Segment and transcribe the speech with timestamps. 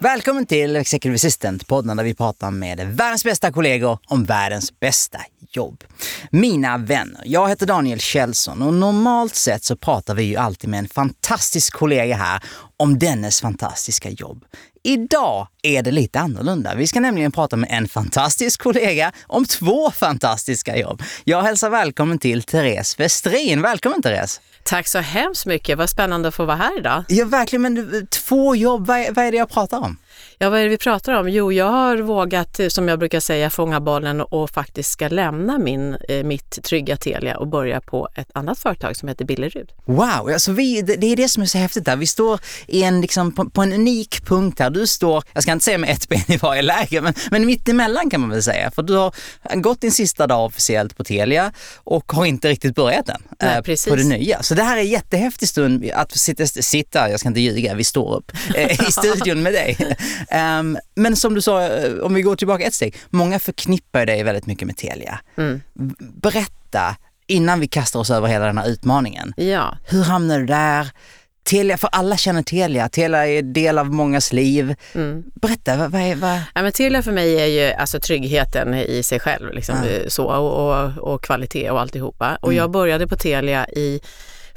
[0.00, 5.18] Välkommen till Executive Assistant-podden där vi pratar med världens bästa kollegor om världens bästa
[5.50, 5.84] jobb.
[6.30, 10.78] Mina vänner, jag heter Daniel Kjellson och normalt sett så pratar vi ju alltid med
[10.78, 12.42] en fantastisk kollega här
[12.76, 14.44] om dennes fantastiska jobb.
[14.82, 16.74] Idag är det lite annorlunda.
[16.74, 21.02] Vi ska nämligen prata med en fantastisk kollega om två fantastiska jobb.
[21.24, 23.62] Jag hälsar välkommen till Therese Westrin.
[23.62, 24.40] Välkommen Therese!
[24.68, 25.78] Tack så hemskt mycket.
[25.78, 27.04] Vad spännande att få vara här idag.
[27.08, 27.62] Ja, verkligen.
[27.62, 29.96] Men två jobb, vad är, vad är det jag pratar om?
[30.40, 31.28] Ja, vad är det vi pratar om?
[31.28, 35.96] Jo, jag har vågat, som jag brukar säga, fånga bollen och faktiskt ska lämna min,
[36.08, 39.72] eh, mitt trygga Telia och börja på ett annat företag som heter Billerud.
[39.84, 41.96] Wow, alltså vi, det är det som är så häftigt där.
[41.96, 44.70] Vi står i en, liksom, på, på en unik punkt här.
[44.70, 47.68] Du står, jag ska inte säga med ett ben i varje läge, men, men mitt
[47.68, 48.70] emellan kan man väl säga.
[48.70, 49.12] För du har
[49.54, 53.62] gått din sista dag officiellt på Telia och har inte riktigt börjat än Nej, eh,
[53.62, 53.90] precis.
[53.90, 54.42] på det nya.
[54.42, 57.84] Så det här är en jättehäftig stund att sitta, sitta, jag ska inte ljuga, vi
[57.84, 59.96] står upp eh, i studion med dig.
[60.60, 64.22] Um, men som du sa, eh, om vi går tillbaka ett steg, många förknippar dig
[64.22, 65.20] väldigt mycket med Telia.
[65.36, 65.60] Mm.
[65.98, 70.90] Berätta, innan vi kastar oss över hela den här utmaningen, Ja, hur hamnade du där?
[71.44, 74.74] Telia, för alla känner Telia, Telia är del av mångas liv.
[74.94, 75.24] mm.
[75.34, 76.14] Berätta, vad, vad är...
[76.16, 76.40] Vad...
[76.54, 80.10] ja men Telia för mig är ju alltså tryggheten i sig själv liksom, Ja.
[80.10, 82.38] så, och, och, och kvalitet och alltihopa.
[82.40, 82.56] Och Mm.
[82.56, 84.00] jag började på Telia i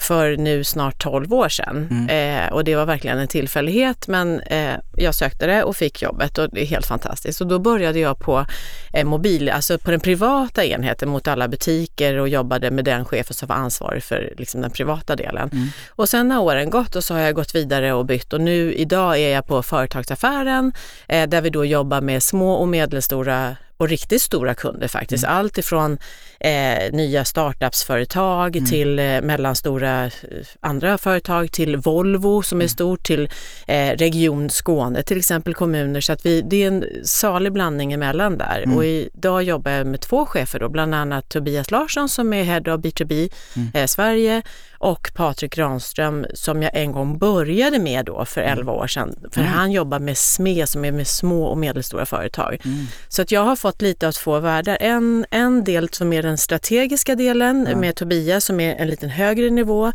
[0.01, 1.87] för nu snart 12 år sedan.
[1.91, 2.45] Mm.
[2.45, 6.37] Eh, och det var verkligen en tillfällighet men eh, jag sökte det och fick jobbet
[6.37, 7.41] och det är helt fantastiskt.
[7.41, 8.45] Och då började jag på
[8.93, 13.33] eh, mobil, alltså på den privata enheten mot alla butiker och jobbade med den chefen
[13.33, 15.49] som var ansvarig för liksom, den privata delen.
[15.53, 15.67] Mm.
[15.89, 18.73] Och sen har åren gått och så har jag gått vidare och bytt och nu
[18.73, 20.73] idag är jag på företagsaffären
[21.07, 25.23] eh, där vi då jobbar med små och medelstora och riktigt stora kunder faktiskt.
[25.23, 25.97] Allt ifrån
[26.39, 30.11] eh, nya startupsföretag till eh, mellanstora eh,
[30.59, 33.29] andra företag till Volvo som är stort, till
[33.67, 36.01] eh, Region Skåne till exempel kommuner.
[36.01, 38.75] Så att vi, det är en salig blandning emellan där.
[38.75, 42.73] Och idag jobbar jag med två chefer då, bland annat Tobias Larsson som är Head
[42.73, 43.31] of B2B
[43.73, 44.41] eh, Sverige
[44.81, 49.15] och Patrik Granström som jag en gång började med då för 11 år sedan.
[49.31, 52.61] För han jobbar med SME som är med små och medelstora företag.
[53.07, 54.77] Så att jag har fått lite av två världar.
[54.81, 59.49] En, en del som är den strategiska delen med Tobias som är en liten högre
[59.49, 59.91] nivå.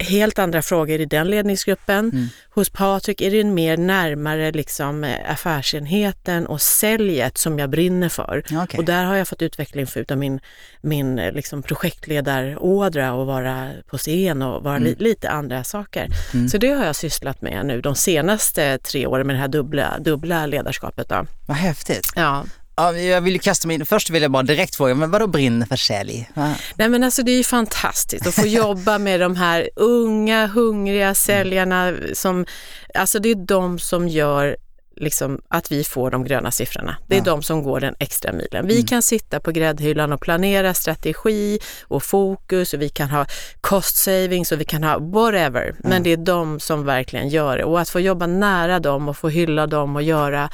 [0.00, 2.30] Helt andra frågor i den ledningsgruppen.
[2.50, 8.44] Hos Patrik är det mer närmare liksom, eh, affärsenheten och säljet som jag brinner för.
[8.52, 8.78] Okej.
[8.78, 10.40] Och där har jag fått utveckling för utav min,
[10.80, 16.08] min eh, liksom, projektledarådra och vara på scen och vara li, lite andra saker.
[16.50, 19.98] Så det har jag sysslat med nu de senaste tre åren med det här dubbla,
[19.98, 21.08] dubbla ledarskapet.
[21.08, 21.26] Då.
[21.46, 22.12] Vad häftigt.
[22.16, 22.44] Ja.
[22.80, 25.66] Ja, jag vill kasta mig in, först vill jag bara direkt fråga, men vadå brinner
[25.66, 26.30] för sälj?
[26.74, 31.14] Nej men alltså det är ju fantastiskt att få jobba med de här unga, hungriga
[31.14, 32.46] säljarna som,
[32.94, 34.56] alltså det är de som gör
[34.96, 36.96] liksom att vi får de gröna siffrorna.
[37.06, 37.24] Det är Ja.
[37.24, 38.66] de som går den extra milen.
[38.66, 43.26] Vi kan sitta på gräddhyllan och planera strategi och fokus och vi kan ha
[43.60, 45.74] cost savings och vi kan ha whatever.
[45.78, 49.16] Men det är de som verkligen gör det och att få jobba nära dem och
[49.16, 50.50] få hylla dem och göra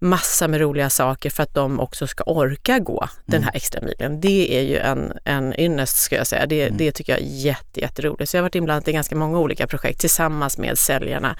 [0.00, 4.20] massa med roliga saker för att de också ska orka gå den här extra milen.
[4.20, 6.46] Det är ju en, en ynnest ska jag säga.
[6.46, 8.30] Det, det tycker jag är jätte, jätteroligt.
[8.30, 11.36] Så jag har varit inblandad i ganska många olika projekt tillsammans med säljarna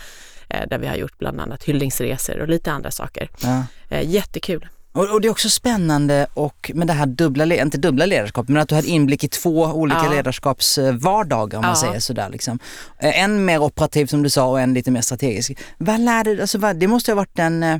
[0.49, 3.31] eh, där vi har gjort bland annat hyllningsresor och lite andra saker.
[3.43, 3.63] Ja.
[3.89, 4.69] Eh, jättekul.
[4.93, 8.63] Och, och det är också spännande och med det här dubbla, inte dubbla ledarskap, men
[8.63, 10.11] att du har inblick i två olika Ja.
[10.11, 11.77] ledarskapsvardagar om man Ja.
[11.89, 12.59] säger sådär liksom.
[12.99, 15.53] Eh, En mer operativ som du sa och en lite mer strategisk.
[15.79, 17.79] Vad lärde du, alltså vad, det måste ha varit en eh,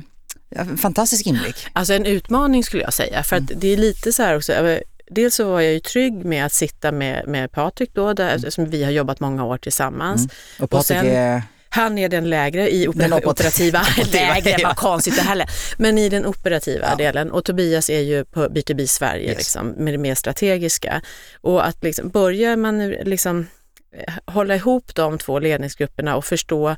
[0.81, 1.55] fantastisk inblick.
[1.73, 4.79] Alltså en utmaning skulle jag säga, för att det är lite så här också,
[5.11, 8.69] dels så var jag ju trygg med att sitta med, med Patrik då, där, eftersom
[8.69, 10.27] vi har jobbat många år tillsammans.
[10.59, 14.49] Och Patrik sen- är, Han är den lägre i opera- Den oper- operativa, operativa, lägre,
[14.61, 14.67] ja.
[14.67, 15.49] vad konstigt det heller.
[15.77, 16.95] Men i den operativa Ja.
[16.95, 19.37] delen och Tobias är ju på B2B Sverige Yes.
[19.37, 21.01] liksom, med det mer strategiska.
[21.41, 23.47] Och att liksom, börjar man liksom
[23.97, 26.75] eh, hålla ihop de två ledningsgrupperna och förstå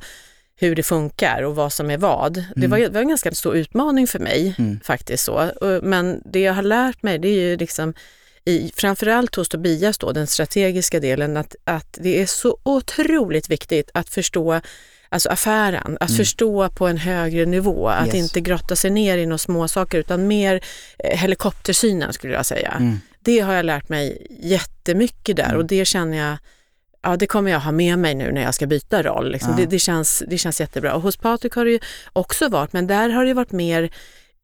[0.62, 2.44] hur det funkar och vad som är vad.
[2.56, 4.80] Det var, det var en ganska stor utmaning för mig Mm.
[4.84, 5.24] faktiskt.
[5.24, 5.52] så.
[5.84, 7.94] Men det jag har lärt mig det är ju liksom
[8.46, 13.92] i, framförallt hos Tobias då, den strategiska delen, att, att det är så otroligt viktigt
[13.94, 14.62] att förstå
[15.10, 16.18] alltså affären, att Mm.
[16.18, 18.16] förstå på en högre nivå, att Yes.
[18.16, 20.64] inte grotta sig ner i några små saker utan mer
[21.00, 22.72] eh, helikoptersynen skulle jag säga.
[22.80, 23.00] Mm.
[23.20, 26.38] Det har jag lärt mig jättemycket där och det känner jag
[27.04, 29.32] Ja, det kommer jag ha med mig nu när jag ska byta roll.
[29.32, 29.52] Liksom.
[29.52, 29.58] Ja.
[29.58, 30.94] Det, det, känns, det känns jättebra.
[30.94, 31.80] Och hos Patrik har det ju
[32.14, 33.90] också varit, men där har det varit mer,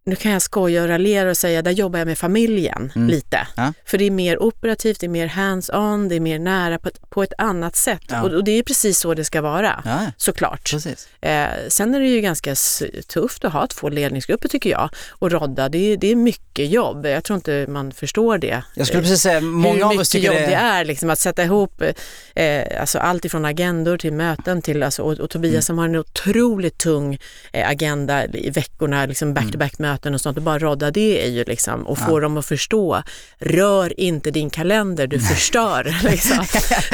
[0.08, 3.08] nu kan jag skoja och raljera och säga, där jobbar jag med familjen Mm.
[3.08, 3.48] lite.
[3.56, 3.74] Ja.
[3.86, 7.10] För det är mer operativt, det är mer hands-on, det är mer nära på ett,
[7.10, 8.02] på ett annat sätt.
[8.10, 8.22] Ja.
[8.24, 10.74] Och, och det är precis så det ska vara, Ja, såklart.
[11.22, 12.56] Eh, sen är det ju ganska
[13.08, 14.90] tufft att ha två ledningsgrupper tycker jag.
[15.10, 17.06] Och rodda, det är, det är mycket jobb.
[17.06, 18.64] Jag tror inte man förstår det.
[18.76, 21.10] Jag skulle precis säga, många Hur av mycket oss tycker jobb det det är liksom,
[21.10, 21.82] att sätta ihop
[22.36, 25.62] eh, alltså allt ifrån agendor till möten till, alltså, och, och Tobias Mm.
[25.62, 27.18] som har en otroligt tung
[27.54, 29.36] eh, agenda i veckorna, liksom Mm.
[29.98, 33.04] Möten och sånt och bara rodda det är ju liksom och få dem att förstå,
[33.40, 35.96] rör inte din kalender, du förstör.
[36.04, 36.46] liksom.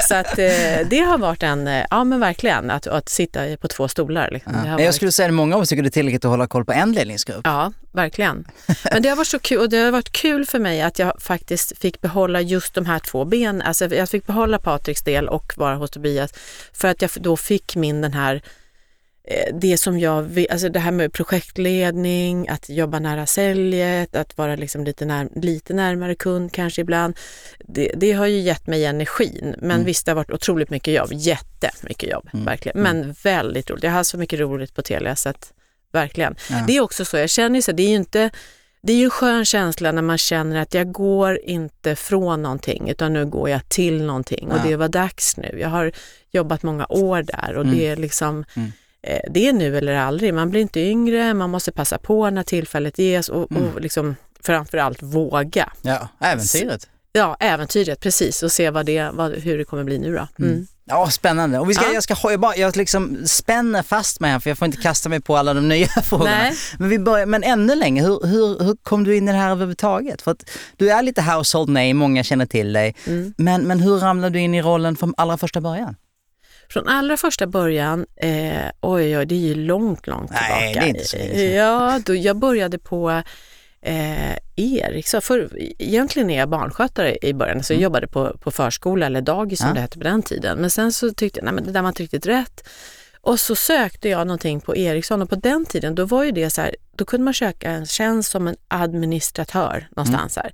[0.07, 3.67] Så att eh, det har varit en, eh, ja men verkligen, att, att sitta på
[3.67, 4.29] två stolar.
[4.31, 4.53] Liksom.
[4.65, 4.71] Ja.
[4.71, 6.65] varit- Jag skulle säga att många av oss tycker det är tillräckligt att hålla koll
[6.65, 7.41] på en ledningsgrupp.
[7.43, 8.45] Ja, verkligen.
[8.91, 11.21] Men det har varit så kul och det har varit kul för mig att jag
[11.21, 13.61] faktiskt fick behålla just de här två ben.
[13.61, 16.31] Alltså jag fick behålla Patriks del och vara hos Tobias
[16.73, 18.41] för att jag då fick min den här
[19.53, 24.55] det som jag vill, alltså det här med projektledning, att jobba nära säljet, att vara
[24.55, 27.17] liksom lite, när, lite närmare kund kanske ibland.
[27.59, 29.55] Det, det har ju gett mig energin.
[29.57, 31.09] Men visst, det har varit otroligt mycket jobb.
[31.11, 32.81] Jättemycket jobb, verkligen.
[32.81, 33.83] Men väldigt roligt.
[33.83, 35.53] Jag har så mycket roligt på Telia så att
[35.91, 36.35] verkligen.
[36.49, 36.63] Ja.
[36.67, 38.29] Det är också så, jag känner ju så, det är ju inte
[38.81, 42.89] det är ju en skön känsla när man känner att jag går inte från någonting
[42.89, 44.63] utan nu går jag till någonting och Ja.
[44.63, 45.57] det var dags nu.
[45.61, 45.91] Jag har
[46.31, 48.67] jobbat många år där och det är liksom Mm.
[48.67, 48.73] eh,
[49.29, 50.33] det är nu eller aldrig.
[50.33, 53.63] Man blir inte yngre, man måste passa på när tillfället ges och, Mm.
[53.75, 55.69] och liksom framförallt våga.
[55.81, 56.87] Ja, äventyret.
[57.15, 60.27] Ja, äventyret, precis och se vad det, vad, hur det kommer bli nu då.
[60.45, 60.67] Mm.
[60.85, 61.59] Ja, spännande.
[61.59, 61.93] Och vi ska, Ja.
[61.93, 65.09] jag, ska, jag, bara, jag liksom spänner fast mig här för jag får inte kasta
[65.09, 66.29] mig på alla de nya frågorna.
[66.31, 66.53] Nej.
[66.79, 69.51] Men, vi börjar, men ännu längre, hur, hur, hur kom du in i det här
[69.51, 70.21] överhuvudtaget?
[70.21, 72.95] För att du är lite household name, många känner till dig.
[73.07, 73.33] Mm.
[73.37, 75.95] Men, men hur ramlade du in i rollen från allra första början?
[76.69, 80.79] Från allra första början, eh, oj, oj, det är ju långt, långt Nej, tillbaka.
[80.79, 81.53] det är inte så länge.
[81.55, 83.21] Ja, då jag började på
[83.81, 85.49] eh, Eriksson, för
[85.79, 89.65] egentligen är jag barnskötare i början, så jag jobbade på, på förskola eller dagis som
[89.67, 89.75] Mm.
[89.75, 89.79] Ja.
[89.79, 90.57] det hette på den tiden.
[90.57, 92.67] Men sen så tyckte jag, nej men det där var inte riktigt rätt.
[93.21, 96.49] Och så sökte jag någonting på Ericsson och på den tiden då var ju det
[96.49, 100.53] så här, då kunde man söka en tjänst som en administratör någonstans här.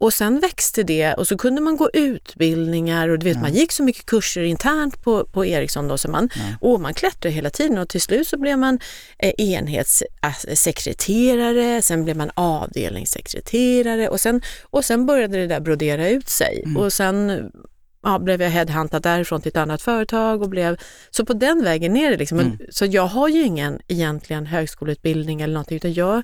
[0.00, 3.72] Och sen växte det och så kunde man gå utbildningar och du vet, man gick
[3.72, 6.28] så mycket kurser internt på, på Ericsson då så man,
[6.60, 8.78] och man klättrade hela tiden och till slut så blev man
[9.18, 16.28] eh, enhetssekreterare, sen blev man avdelningssekreterare och sen, och sen började det där brodera ut
[16.28, 16.64] sig.
[16.78, 17.50] Och sen
[18.02, 20.76] ja, blev jag headhuntad därifrån till ett annat företag och blev,
[21.10, 22.38] så på den vägen ner det liksom.
[22.38, 26.22] Men, Så jag har ju ingen egentligen högskoleutbildning eller någonting utan jag,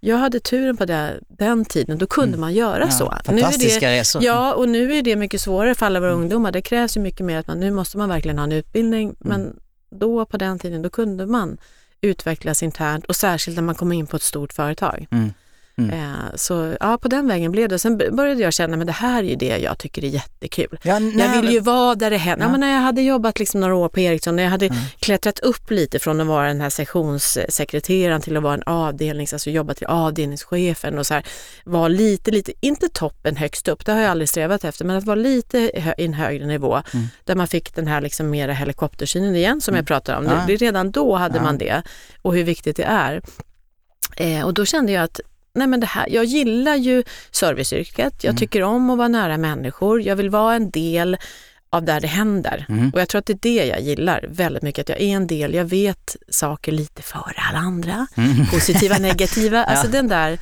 [0.00, 3.14] jag hade turen på det, den tiden, då kunde man göra Ja, så.
[3.24, 4.22] fantastiska nu är det, resor.
[4.24, 6.52] Ja, och nu är det mycket svårare för alla våra ungdomar.
[6.52, 9.56] Det krävs ju mycket mer att man, nu måste man verkligen ha en utbildning, men
[9.90, 11.58] då på den tiden, då kunde man
[12.00, 15.06] utvecklas internt och särskilt när man kommer in på ett stort företag.
[15.10, 15.32] Mm.
[15.78, 17.78] Eh, så ja, på den vägen blev det.
[17.78, 20.78] Sen började jag känna, men det här är ju det jag tycker är jättekul.
[20.82, 22.46] Ja, Jag vill ju vara där det händer.
[22.46, 22.52] Ja.
[22.52, 22.56] Ja.
[22.56, 25.98] när jag hade jobbat liksom några år på Ericsson, när jag hade klättrat upp lite
[25.98, 30.98] från att vara den här sektionssekreteraren till att vara en avdelnings, alltså jobba till avdelningschefen
[30.98, 31.26] och så här,
[31.64, 35.04] var lite, lite, inte toppen högst upp, det har jag aldrig strävat efter, men att
[35.04, 36.82] vara lite i en högre nivå
[37.24, 40.24] där man fick den här liksom mera helikoptersynen igen som jag pratade om.
[40.46, 41.82] Det, redan då hade man det
[42.22, 43.22] och hur viktigt det är.
[44.16, 45.20] Eh, och då kände jag att
[45.54, 50.02] nej men det här, jag gillar ju serviceyrket, jag tycker om att vara nära människor,
[50.02, 51.16] jag vill vara en del
[51.70, 52.66] av där det händer.
[52.68, 52.90] Mm.
[52.90, 55.26] Och jag tror att det är det jag gillar väldigt mycket, att jag är en
[55.26, 58.46] del, jag vet saker lite före alla andra, Mm.
[58.52, 59.92] positiva, negativa, alltså Ja.
[59.92, 60.38] den där,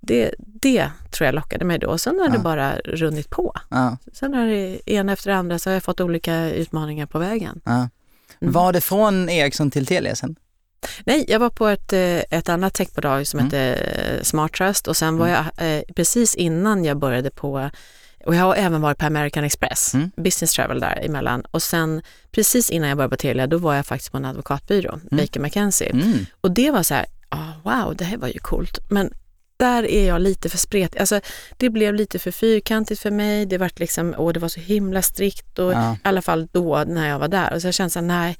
[0.00, 1.98] det, det tror jag lockade mig då.
[1.98, 2.42] Sen har det Ja.
[2.42, 3.52] bara runnit på.
[3.70, 7.18] Ja, Sen har det ena efter det andra så har jag fått olika utmaningar på
[7.18, 7.60] vägen.
[7.64, 7.88] ja.
[8.38, 10.36] Var det från Ericsson till Telia sen?
[11.06, 13.46] Nej, jag var på ett, eh, ett annat techbolag som Mm.
[13.46, 17.70] hette eh, Smart Trust och sen var jag eh, precis innan jag började på
[18.26, 20.10] och jag har även varit på American Express, Mm.
[20.16, 21.44] business travel där emellan.
[21.50, 25.00] Och sen precis innan jag började på Telia, då var jag faktiskt på en advokatbyrå,
[25.10, 25.90] Baker McKenzie.
[25.90, 26.26] Mm.
[26.40, 28.78] Och det var så här, ah, wow, det här var ju coolt.
[28.90, 29.12] Men
[29.56, 30.98] där är jag lite för spretig.
[31.00, 31.20] Alltså,
[31.56, 33.46] det blev lite för fyrkantigt för mig.
[33.46, 35.94] Det var liksom, åh, det var så himla strikt och Ja.
[35.94, 37.52] i alla fall då när jag var där.
[37.52, 38.36] Och så jag kände så här, nej.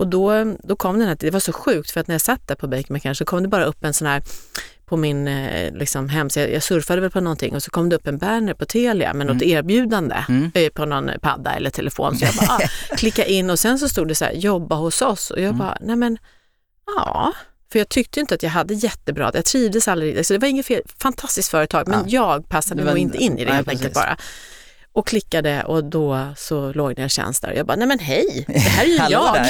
[0.00, 2.48] Och då, då kom den här, det var så sjukt för att när jag satt
[2.48, 4.22] där på Baker McKenzie så kom det bara upp en sån här
[4.86, 8.06] på min eh, liksom, hemsida, jag surfade väl på någonting och så kom det upp
[8.06, 12.16] en banner på Telia med något erbjudande eh, på någon padda eller telefon.
[12.16, 12.60] Så jag bara ah,
[12.96, 15.30] klicka in och sen så stod det så här, jobba hos oss.
[15.30, 16.18] Och jag bara, nej men
[16.86, 17.32] ja.
[17.72, 20.66] För jag tyckte inte att jag hade jättebra, jag trivdes aldrig, så det var inget
[20.66, 24.16] fel, fantastiskt företag men jag passade nog inte in i det nej, helt enkelt bara.
[24.92, 27.98] Och klickade och då så låg det en tjänst där och jag bara, nej men
[27.98, 29.46] hej, det här är ju jag.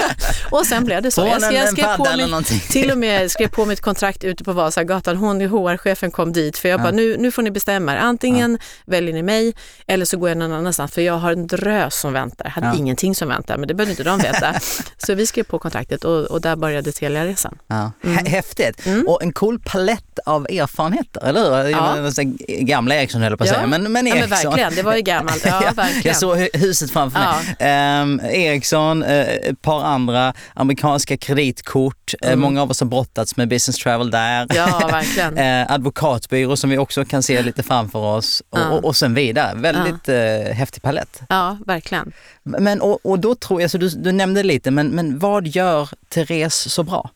[0.50, 1.20] och sen blev det så.
[1.20, 4.52] Jag, en- jag skrev på mitt, till och med skrev på mitt kontrakt ute på
[4.52, 5.16] Vasagatan.
[5.16, 7.96] Hon, HR-chefen kom dit för jag bara, nu, nu får ni bestämma er.
[7.96, 9.54] Antingen väljer ni mig
[9.86, 12.44] eller så går jag någon annanstans för jag har en drös som väntar.
[12.44, 12.74] Jag hade Ja.
[12.74, 14.54] ingenting som väntar men det behövde inte de veta.
[15.06, 17.58] så vi skrev på kontraktet och, och där började Telia-resan.
[17.66, 17.92] Ja.
[18.04, 18.16] Mm.
[18.16, 18.80] Hä- Häftigt.
[19.06, 21.70] Och en cool palett av erfarenheter, eller hur?
[21.70, 21.96] Ja.
[21.98, 24.30] Jag så här Gamla Ericsson höll jag på att säga, men, men ja, Ericsson.
[24.30, 25.44] men verkligen, det var ju gammalt.
[25.46, 26.02] Ja, verkligen.
[26.04, 27.34] Jag såg hu- huset framför Ja.
[27.36, 27.56] mig.
[27.70, 32.14] Ehm, Ericsson, eh, ett par andra amerikanska kreditkort.
[32.22, 34.42] Eh, många av oss har brottats med business travel där.
[34.42, 34.48] Mm.
[34.56, 35.38] Ja, verkligen.
[35.38, 38.68] Eh, advokatbyrå som vi också kan se lite framför oss och, Ja.
[38.70, 39.52] och, och sen vidare.
[39.54, 41.20] Väldigt eh, häftig palett.
[41.28, 42.12] Ja, verkligen.
[42.42, 45.88] Men, och, och då tror jag, så du, du nämnde lite, men, men vad gör
[46.08, 47.10] Therese så bra?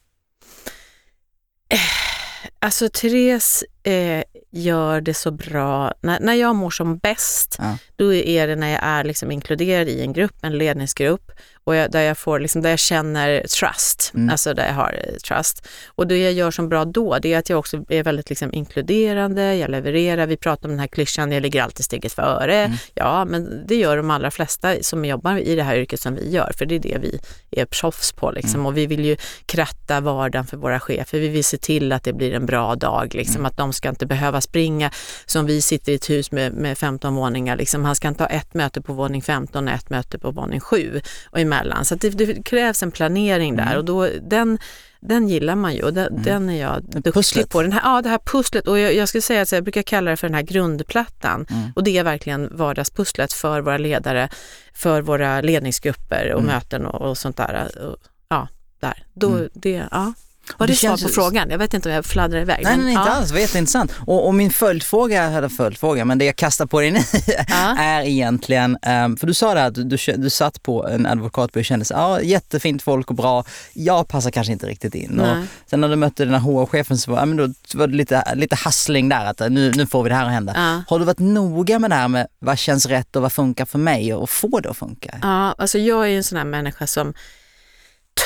[2.65, 5.93] Alltså Therese eh, gör det så bra.
[6.01, 7.79] När, när jag mår som bäst, Ja.
[7.97, 11.31] då är det när jag är liksom inkluderad i en grupp, en ledningsgrupp,
[11.65, 14.31] och jag, där, jag får liksom, där jag känner trust, Mm.
[14.31, 15.67] alltså där jag har eh, trust.
[15.87, 18.53] Och det jag gör som bra då, det är att jag också är väldigt liksom,
[18.53, 22.57] inkluderande, jag levererar, vi pratar om den här klyschan, jag ligger alltid steget före.
[22.57, 22.77] Mm.
[22.95, 26.31] Ja, men det gör de allra flesta som jobbar i det här yrket som vi
[26.31, 28.31] gör, för det är det vi är proffs på.
[28.31, 28.55] Liksom.
[28.55, 28.67] Mm.
[28.67, 32.13] Och vi vill ju kratta vardagen för våra chefer, vi vill se till att det
[32.13, 33.47] blir en bra dag, liksom, Mm.
[33.47, 34.91] att de ska inte behöva springa
[35.27, 37.57] som vi sitter i ett hus med, med 15 våningar.
[37.57, 37.85] Liksom.
[37.85, 41.01] Han ska inte ha ett möte på våning 15 och ett möte på våning 7
[41.31, 41.85] och emellan.
[41.85, 43.67] Så det, det krävs en planering Mm.
[43.67, 44.59] där och då, den,
[45.01, 47.49] den gillar man ju och den, den är jag duktig pusslet.
[47.51, 47.63] på.
[47.63, 50.11] Den här, ja, det här pusslet och jag, jag skulle säga att jag brukar kalla
[50.11, 51.73] det för den här grundplattan Mm.
[51.77, 54.29] och det är verkligen vardagspusslet för våra ledare,
[54.75, 56.55] för våra ledningsgrupper och Mm.
[56.55, 57.71] möten och, och sånt där.
[57.89, 57.97] Och,
[58.29, 58.49] ja,
[58.81, 59.07] där.
[59.15, 59.49] Då, Mm.
[59.55, 60.13] det, ja.
[60.59, 61.51] Var Det det svar på ju- frågan?
[61.51, 62.61] Jag vet inte om jag fladdrar iväg.
[62.65, 63.15] Nej, men, nej, inte ja.
[63.15, 63.29] alls.
[63.29, 63.93] Det var jätteintressant.
[64.07, 67.01] Och, och min följdfråga, eller följdfråga, men det jag kastar på dig nu
[67.49, 67.77] Ja.
[67.79, 71.61] är egentligen, ehm, för du sa det att du, du, du satt på en advokatbyrå
[71.61, 75.21] och kände ja jättefint folk och bra, jag passar kanske inte riktigt in.
[75.21, 75.37] Och
[75.71, 78.35] sen när du mötte den här HR-chefen så var, ja, men då var det lite,
[78.35, 80.53] lite hustling där, att nu, nu får vi det här att hända.
[80.57, 80.83] Ja.
[80.89, 83.79] Har du varit noga med det här med vad känns rätt och vad funkar för
[83.79, 85.19] mig och få det att funka?
[85.23, 87.15] Ja, alltså jag är ju en sån här människa som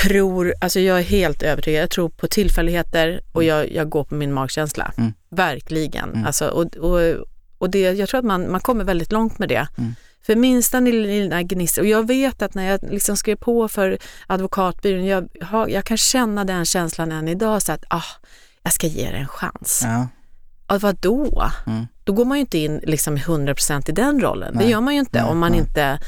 [0.02, 4.14] tror, alltså jag är helt övertygad, jag tror på tillfälligheter och jag, jag går på
[4.14, 4.92] min magkänsla.
[4.96, 5.12] Mm.
[5.28, 6.10] Verkligen.
[6.10, 6.26] Mm.
[6.26, 7.24] Alltså, och, och,
[7.58, 9.68] och det, jag tror att man, man kommer väldigt långt med det.
[9.78, 9.94] Mm.
[10.22, 15.06] För minsta lilla, gnista, och jag vet att när jag liksom skrev på för advokatbyrån,
[15.06, 18.04] jag, har, jag kan känna den känslan än idag, så att ah,
[18.62, 19.80] jag ska ge det en chans.
[19.84, 20.08] Ja.
[20.68, 21.50] Ja, vad då?
[21.66, 21.86] Mm.
[22.04, 24.54] Då går man ju inte in liksom 100% i den rollen.
[24.54, 24.64] Nej.
[24.64, 25.60] Det gör man ju inte Nej, om man nej.
[25.60, 25.98] inte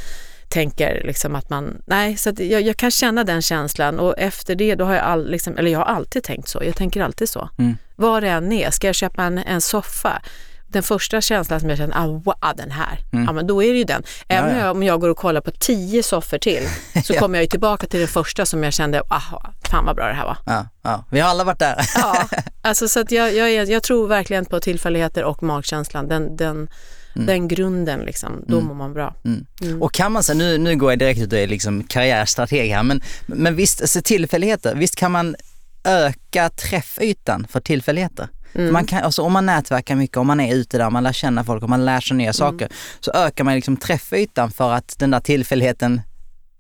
[0.51, 4.75] tänker liksom att man, nej, så jag, jag kan känna den känslan och efter det
[4.75, 7.49] då har jag, all, liksom, eller jag har alltid tänkt så, jag tänker alltid så.
[7.59, 7.77] Mm.
[7.97, 10.23] Vad det än är, ska jag köpa en, en soffa,
[10.69, 13.79] den första känslan som jag känner, ah, wow, den här, ja men då är det
[13.79, 14.03] ju den.
[14.29, 14.61] Även Mm.
[14.61, 14.71] Ja, ja.
[14.71, 16.69] om jag går och kollar på tio soffor till
[17.05, 20.07] så kommer jag ju tillbaka till den första som jag kände, ah, fan vad bra
[20.07, 20.37] det här var.
[20.47, 21.05] Ja, ja.
[21.11, 21.77] Vi har alla varit där.
[21.95, 22.29] Ja,
[22.63, 26.09] alltså så att jag, jag, är, jag tror verkligen på tillfälligheter och magkänslan.
[26.09, 26.69] Den, den,
[27.15, 29.15] den grunden, liksom, då mår man bra.
[29.25, 29.83] Mm.
[29.83, 32.83] Och kan man säga, nu, nu går jag direkt ut och är liksom karriärstrateg här,
[32.83, 35.37] men, men visst, alltså tillfälligheter, visst kan man
[35.85, 38.29] öka träffytan för tillfälligheter?
[38.55, 38.73] Mm.
[38.73, 41.45] Man kan, alltså om man nätverkar mycket, om man är ute där, man lär känna
[41.45, 42.19] folk och man lär sig Mm.
[42.25, 42.69] nya saker,
[43.01, 46.01] så ökar man liksom träffytan för att den där tillfälligheten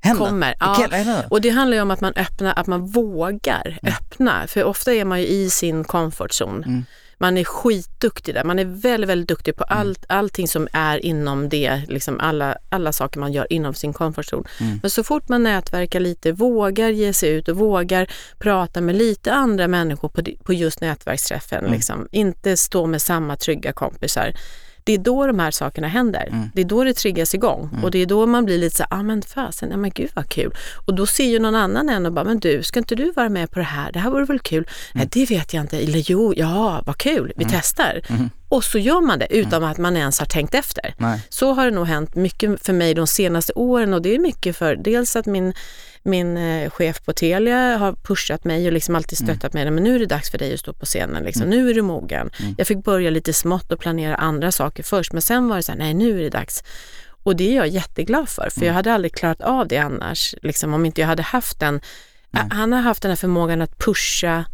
[0.02, 0.26] händer.
[0.26, 0.54] Kommer.
[0.60, 0.88] Ja.
[0.92, 1.32] Hur?
[1.32, 4.46] Och det handlar ju om att man öppnar, att man vågar öppna.
[4.46, 6.82] För ofta är man ju i sin comfort zone.
[7.20, 7.34] Mm.
[7.34, 8.44] Man är skitduktig där.
[8.44, 12.92] Man är väldigt, väldigt duktig på allt, allting som är inom det, liksom alla, alla
[12.92, 14.48] saker man gör inom sin comfort zone.
[14.82, 19.32] Men så fort man nätverkar lite, vågar ge sig ut och vågar prata med lite
[19.32, 22.08] andra människor på, på just nätverksträffen, liksom.
[22.12, 24.34] inte stå med samma trygga kompisar.
[24.90, 26.50] Det är då de här sakerna händer.
[26.54, 29.02] Det är då det triggas igång och det är då man blir lite så ah
[29.02, 30.54] men fasen, ja men gud vad kul.
[30.86, 33.28] Och då ser ju någon annan en och bara, men du, ska inte du vara
[33.28, 33.92] med på det här?
[33.92, 34.68] Det här vore väl kul?
[34.92, 35.78] Nej, det vet jag inte.
[35.78, 38.00] Eller jo, ja, vad kul, vi testar.
[38.48, 40.94] Och så gör man det utan att man ens har tänkt efter.
[40.96, 41.20] Nej.
[41.28, 44.56] Så har det nog hänt mycket för mig de senaste åren och det är mycket
[44.56, 45.54] för dels att min,
[46.02, 49.70] min eh, chef på Telia har pushat mig och liksom alltid stöttat mig.
[49.70, 51.22] Men nu är det dags för dig att stå på scenen.
[51.22, 51.50] Liksom.
[51.50, 52.30] Nu är du mogen.
[52.58, 55.72] Jag fick börja lite smått och planera andra saker först men sen var det så
[55.72, 56.64] här, nej nu är det dags.
[57.22, 60.74] Och det är jag jätteglad för, för jag hade aldrig klarat av det annars, liksom,
[60.74, 61.80] om inte jag hade haft den.
[62.50, 64.44] Han har haft den här förmågan att pusha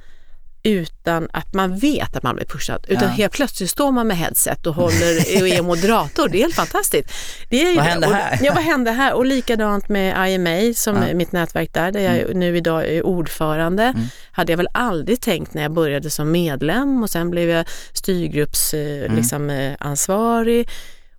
[0.67, 2.85] utan att man vet att man blir pushad.
[2.89, 3.09] Utan Ja.
[3.09, 6.29] helt plötsligt står man med headset och håller och är moderator.
[6.29, 7.11] Det är helt fantastiskt.
[7.51, 8.39] Det är Vad hände här?
[8.43, 9.13] Ja, vad hände här?
[9.15, 11.03] Och likadant med IMA som Ja.
[11.09, 13.83] är mitt nätverk där, där jag nu idag är ordförande.
[13.83, 14.03] Mm.
[14.33, 19.05] Hade jag väl aldrig tänkt när jag började som medlem och sen blev jag styrgruppsansvarig
[19.05, 19.11] Mm.
[19.13, 20.69] eh, liksom, eh, ansvarig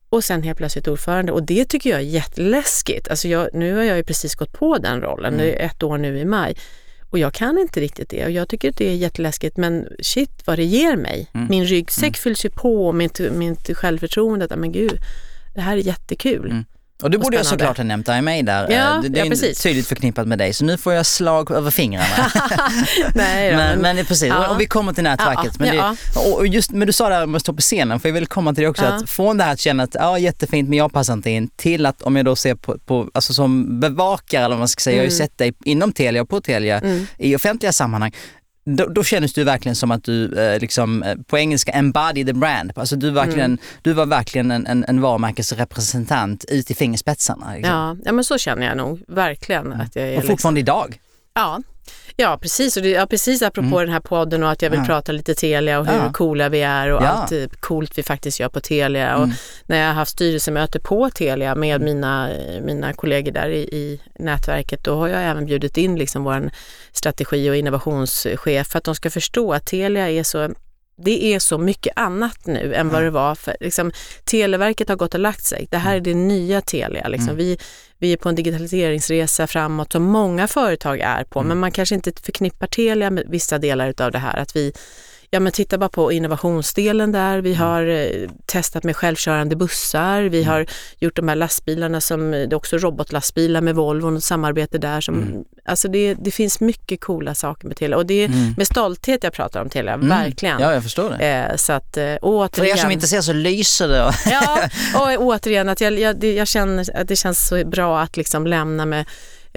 [0.09, 1.31] och sen helt plötsligt ordförande.
[1.31, 3.07] Och det tycker jag är jätteläskigt.
[3.07, 5.45] Alltså jag, nu har jag ju precis gått på den rollen, Mm.
[5.45, 6.57] det är ett år nu i maj.
[7.09, 10.41] Och jag kan inte riktigt det och jag tycker att det är jätteläskigt men shit
[10.45, 11.29] vad det ger mig.
[11.33, 11.47] Mm.
[11.49, 14.99] Min ryggsäck fylls ju på och mitt, mitt självförtroende, att men gud,
[15.55, 16.51] det här är jättekul.
[16.51, 16.65] Mm.
[17.03, 18.67] Och du Och borde jag såklart ha nämnt IMA där.
[18.71, 19.61] Ja, Eh, det, det ja, är precis.
[19.63, 22.31] tydligt förknippat med dig, så nu får jag slag över fingrarna.
[23.13, 24.47] Nej, då, men, men, det precis, Ja.
[24.49, 25.51] och vi kommer till nätverket.
[25.59, 25.95] Ja, men, det, ja.
[26.31, 28.53] och just, men du sa där om att stå på scenen, för jag vill komma
[28.53, 28.89] till det också, Ja.
[28.93, 31.85] att från det här att känna att ja, jättefint men jag passar inte in, till
[31.85, 34.95] att om jag då ser på, på alltså som bevakare eller vad man ska säga,
[34.95, 35.27] jag har ju Mm.
[35.27, 37.07] sett dig inom Telia och på Telia Mm.
[37.17, 38.11] i offentliga sammanhang,
[38.75, 42.33] då, då kändes du verkligen som att du, eh, liksom, eh, på engelska, embody the
[42.33, 42.71] brand.
[42.75, 43.57] Alltså du, verkligen, Mm.
[43.81, 47.53] du var verkligen en, en, en varumärkesrepresentant ut i fingerspetsarna.
[47.53, 47.73] Liksom.
[47.73, 50.09] ja, ja, men så känner jag nog verkligen att jag är.
[50.09, 50.99] och liksom- fortfarande idag.
[51.33, 51.61] Ja.
[52.15, 54.85] Ja precis, och det, ja, precis apropå den här podden och att jag vill Ja.
[54.85, 56.13] prata lite Telia och hur Ja.
[56.13, 57.07] coola vi är och Ja.
[57.07, 59.15] allt eh, coolt vi faktiskt gör på Telia.
[59.17, 59.35] Och Mm.
[59.65, 64.01] när jag har haft styrelsemöte på Telia med mina, eh, mina kollegor där i, i
[64.19, 66.51] nätverket, då har jag även bjudit in liksom vår
[66.91, 70.49] strategi och innovationschef för att de ska förstå att Telia är så
[70.97, 73.05] det är så mycket annat nu än vad Ja.
[73.05, 73.91] det var för, liksom,
[74.23, 75.67] Televerket har gått och lagt sig.
[75.71, 77.07] Det här är det nya Telia.
[77.07, 77.29] Liksom.
[77.29, 77.37] Mm.
[77.37, 77.57] Vi,
[77.97, 81.47] vi är på en digitaliseringsresa framåt som många företag är på, Mm.
[81.47, 84.37] men man kanske inte förknippar Telia med vissa delar av det här.
[84.37, 84.73] Att vi,
[85.31, 90.37] ja men titta bara på innovationsdelen där, vi har eh, testat med självkörande bussar, vi
[90.37, 90.49] Mm.
[90.49, 90.65] har
[90.99, 95.01] gjort de här lastbilarna som, det är också robotlastbilar med Volvo, och samarbete där.
[95.01, 95.43] Som, Mm.
[95.65, 98.53] Alltså det, det finns mycket coola saker med Telia och det är Mm.
[98.57, 100.07] med stolthet jag pratar om Telia, Mm.
[100.09, 100.59] verkligen.
[100.61, 101.25] Ja, jag förstår det.
[101.27, 102.77] Eh, så att eh, För er återigen.
[102.77, 104.11] som inte ser så lyser det.
[104.31, 104.59] Ja,
[104.95, 108.47] och återigen att jag, jag, det, jag känner att det känns så bra att liksom
[108.47, 109.05] lämna med,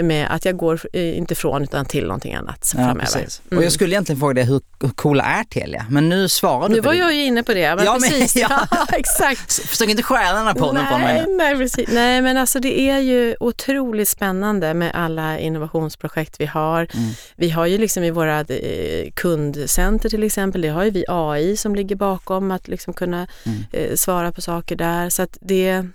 [0.02, 3.26] med att jag går eh, inte från utan till någonting annat Ja, framöver.
[3.50, 3.58] Mm.
[3.58, 5.86] Och jag skulle egentligen fråga dig hur, hur coola är Telia?
[5.90, 6.98] Men nu svarar du Nu på var det.
[6.98, 8.36] jag ju inne på det, men Ja, men- precis.
[8.50, 8.66] ja.
[8.70, 9.52] Ja, exakt.
[9.52, 11.24] Försök inte stjäla den här podden Nej, mig.
[11.36, 11.88] nej, precis.
[11.92, 16.80] nej, men alltså det är ju otroligt spännande med alla innovationsprojekt vi har.
[16.94, 17.10] Mm.
[17.36, 21.56] Vi har ju liksom i våra eh, kundcenter till exempel, det har ju vi AI
[21.56, 23.58] som ligger bakom att liksom kunna Mm.
[23.72, 25.10] eh, svara på saker där.
[25.10, 25.86] Så att det,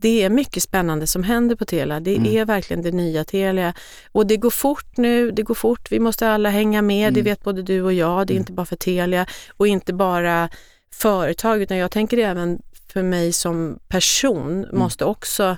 [0.00, 2.00] det är mycket spännande som händer på Telia.
[2.00, 2.36] Det Mm.
[2.36, 3.74] är verkligen det nya Telia.
[4.12, 5.92] Och det går fort nu, det går fort.
[5.92, 7.30] Vi måste alla hänga med, det Mm.
[7.30, 8.26] vet både du och jag.
[8.26, 8.42] Det är Mm.
[8.42, 10.48] inte bara för Telia och inte bara
[10.92, 14.78] företag, utan jag tänker även för mig som person Mm.
[14.78, 15.56] måste också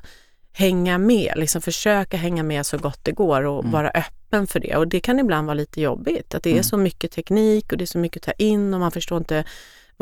[0.53, 3.73] hänga med, liksom försöka hänga med så gott det går och Mm.
[3.73, 4.77] vara öppen för det.
[4.77, 6.65] Och det kan ibland vara lite jobbigt, att det är Mm.
[6.65, 9.45] så mycket teknik och det är så mycket att ta in och man förstår inte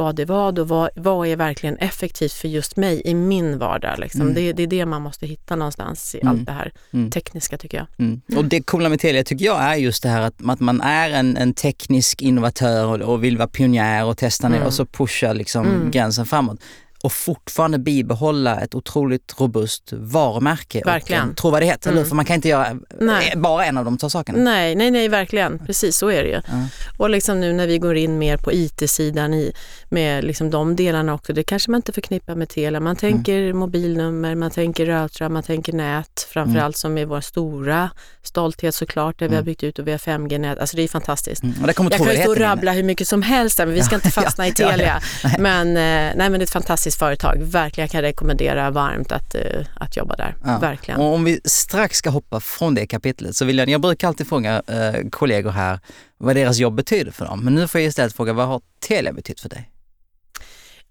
[0.01, 3.99] vad är vad och vad, vad är verkligen effektivt för just mig i min vardag.
[3.99, 4.21] Liksom.
[4.21, 4.35] Mm.
[4.35, 6.33] Det, det är det man måste hitta någonstans i Mm.
[6.35, 7.11] allt det här Mm.
[7.11, 7.87] tekniska tycker jag.
[7.99, 8.21] Mm.
[8.37, 11.11] Och det coola med Telia tycker jag är just det här att, att man är
[11.11, 14.67] en, en teknisk innovatör och, och vill vara pionjär och testa ner Mm.
[14.67, 15.91] och så pusha liksom Mm.
[15.91, 16.61] gränsen framåt.
[17.03, 21.23] Och fortfarande bibehålla ett otroligt robust varumärke Verkligen.
[21.23, 21.87] och en trovärdighet.
[21.87, 21.97] Eller?
[21.97, 22.09] Mm.
[22.09, 23.31] För man kan inte göra Nej.
[23.35, 24.39] eh, bara en av de två sakerna.
[24.39, 25.59] Nej, nej, nej, verkligen.
[25.67, 26.35] Precis så är det ju.
[26.47, 26.67] Ja.
[26.99, 29.53] Och liksom nu när vi går in mer på IT-sidan i,
[29.89, 32.81] med liksom de delarna också, det kanske man inte förknippar med Telia.
[32.81, 37.91] Man tänker mobilnummer, man tänker routrar, man tänker nät, framförallt som är vår stora
[38.23, 39.45] stolthet såklart, där vi har Mm.
[39.47, 40.59] byggt ut och vi har 5G-nät.
[40.59, 41.43] Alltså det är fantastiskt.
[41.43, 41.55] Mm.
[41.67, 44.47] Jag kan ju stå och rabbla hur mycket som helst men vi ska inte fastna
[44.49, 44.71] i ja, ja.
[44.71, 45.01] Telia.
[45.39, 47.37] Men, eh, nej, men det är ett fantastiskt företag.
[47.43, 50.37] Verkligen jag kan rekommendera varmt att, eh, att jobba där.
[50.45, 50.59] Ja.
[50.59, 51.01] Verkligen.
[51.01, 54.29] Och om vi strax ska hoppa från det kapitlet så vill jag, jag brukar alltid
[54.29, 55.81] fråga eh, kollegor här
[56.19, 57.45] vad deras jobb betyder för dem.
[57.45, 59.71] Men nu får jag istället fråga vad har Telia betytt för dig?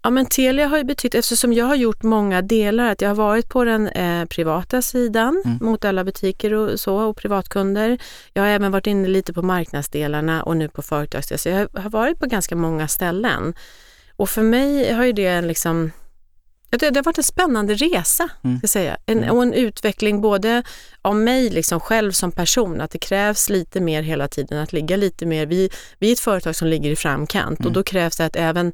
[0.02, 3.14] Ja men Telia har ju betytt, eftersom jag har gjort många delar, att jag har
[3.14, 5.58] varit på den eh, privata sidan Mm.
[5.62, 7.98] mot alla butiker och så och privatkunder.
[8.32, 11.38] Jag har även varit inne lite på marknadsdelarna och nu på företagsdelen.
[11.38, 13.54] Så jag har varit på ganska många ställen.
[14.20, 15.90] Och för mig har ju det en liksom
[16.70, 18.58] Det, det har varit en spännande resa, Mm.
[18.58, 18.96] ska säga.
[19.06, 19.36] En, Mm.
[19.36, 20.62] och en utveckling både
[21.02, 24.96] av mig liksom själv som person, att det krävs lite mer hela tiden, att ligga
[24.96, 25.46] lite mer.
[25.46, 27.72] Vi, vi är ett företag som ligger i framkant och Mm.
[27.72, 28.72] då krävs det att även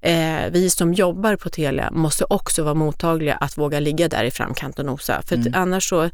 [0.00, 4.30] eh, vi som jobbar på Telia måste också vara mottagliga att våga ligga där i
[4.30, 5.22] framkant och nosa.
[5.22, 5.52] För Mm.
[5.56, 6.10] annars så,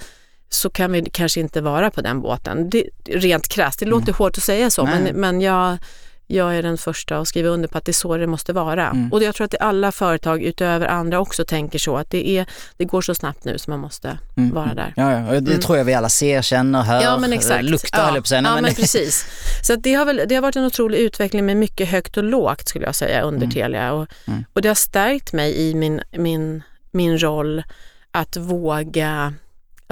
[0.49, 2.71] så kan vi kanske inte vara på den båten.
[2.71, 5.01] Det, rent krasst, det låter hårt att säga så, Nej.
[5.03, 5.79] men, men jag,
[6.27, 8.87] jag är den första att skriva under på att det är så det måste vara.
[8.91, 9.13] Mm.
[9.13, 12.85] Och jag tror att alla företag utöver andra också tänker så, att det, är, det
[12.85, 14.55] går så snabbt nu så man måste Mm.
[14.55, 14.93] vara där.
[14.97, 15.41] Ja, ja.
[15.41, 17.65] det tror jag vi alla ser, känner, hör, Ja men exakt.
[17.65, 18.05] luktar ja.
[18.05, 18.43] höll jag på att säga.
[18.45, 19.27] Ja men- men precis.
[19.63, 22.69] Så det, har väl, det har varit en otrolig utveckling med mycket högt och lågt
[22.69, 23.93] skulle jag säga under Telia.
[23.93, 24.45] Och, Mm.
[24.53, 27.63] och det har stärkt mig i min, min, min roll
[28.11, 29.35] att våga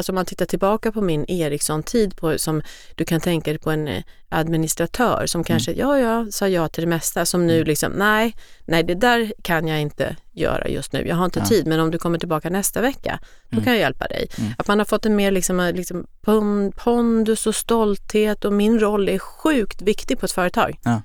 [0.00, 2.62] Alltså om man tittar tillbaka på min Ericsson-tid, på, som
[2.94, 6.82] du kan tänka dig på en eh, administratör som kanske, ja ja, sa ja till
[6.82, 11.06] det mesta, som nu liksom, nej, nej det där kan jag inte göra just nu,
[11.08, 11.44] jag har inte Ja.
[11.46, 13.64] tid, men om du kommer tillbaka nästa vecka, då Mm.
[13.64, 14.28] kan jag hjälpa dig.
[14.38, 14.52] Mm.
[14.58, 18.80] Att man har fått en mer liksom, eh, liksom pon- pondus och stolthet och min
[18.80, 20.78] roll är sjukt viktig på ett företag.
[20.84, 21.02] Ja.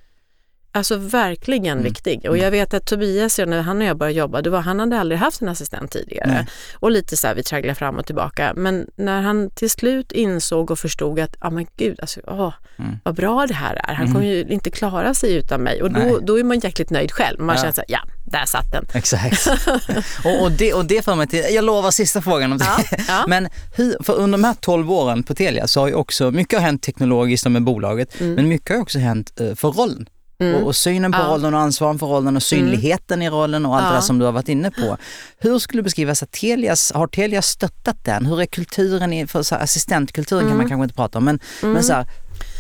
[0.76, 1.84] Alltså verkligen Mm.
[1.84, 2.26] viktig.
[2.30, 5.00] Och jag vet att Tobias, när han och jag började jobba, det var, han hade
[5.00, 6.28] aldrig haft en assistent tidigare.
[6.28, 6.48] Nej.
[6.74, 8.54] Och lite så här, vi tragglade fram och tillbaka.
[8.56, 12.98] Men när han till slut insåg och förstod att, ja men gud, alltså, åh, Mm.
[13.04, 13.94] vad bra det här är.
[13.94, 14.14] Han Mm.
[14.14, 15.82] kommer ju inte klara sig utan mig.
[15.82, 17.40] Och då, då är man jäkligt nöjd själv.
[17.40, 17.62] Man Ja.
[17.62, 18.86] känner så här, ja, där satt den.
[18.94, 19.48] Exakt.
[20.26, 22.66] och, och, det, och det för mig till, jag lovar sista frågan om det.
[22.92, 23.24] Ja, ja.
[23.28, 26.60] Men hur, för under de här 12 åren på Telia så har ju också, mycket
[26.60, 30.10] har hänt teknologiskt med bolaget, men mycket har också hänt eh, för rollen.
[30.40, 30.56] Mm.
[30.56, 31.24] Och, och synen på Ja.
[31.28, 33.94] rollen och ansvaret för rollen och synligheten i rollen och allt det Ja.
[33.94, 34.98] där som du har varit inne på.
[35.38, 38.26] Hur skulle du beskriva, att Telias, har Telia stöttat den?
[38.26, 40.58] Hur är kulturen, i, för så här, assistentkulturen kan Mm.
[40.58, 42.08] man kanske inte prata om, men, men så här,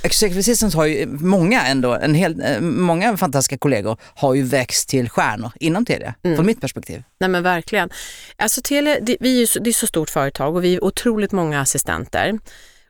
[0.04, 4.90] Executive Assistants har ju många ändå, en hel, eh, många fantastiska kollegor har ju växt
[4.90, 6.38] till stjärnor inom Telia, Mm.
[6.38, 7.04] från mitt perspektiv.
[7.20, 7.90] Nej men verkligen.
[8.38, 11.32] Alltså Telia, det, vi är ju det är så stort företag och vi är otroligt
[11.32, 12.40] många assistenter.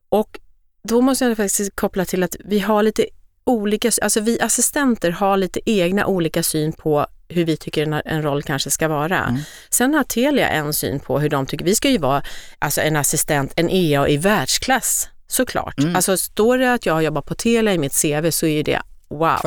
[0.10, 0.40] Och
[0.84, 3.06] då måste jag faktiskt koppla till att vi har lite
[3.46, 8.44] olika, alltså vi assistenter har lite egna olika syn på hur vi tycker en, roll
[8.44, 9.24] kanske ska vara.
[9.24, 9.42] Mm.
[9.70, 12.24] Sen har Telia en syn på hur de tycker, vi ska ju vara
[12.60, 15.80] alltså en assistent, en EA i världsklass såklart.
[15.80, 15.96] Mm.
[15.96, 19.38] Alltså står det att jag jobbar på Telia i mitt CV så är det wow.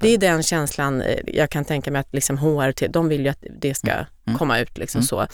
[0.00, 3.28] Det är den känslan eh, jag kan tänka mig att liksom HR, de vill ju
[3.28, 3.90] att det ska
[4.26, 4.38] Mm.
[4.38, 4.78] komma ut.
[4.78, 5.26] Liksom så.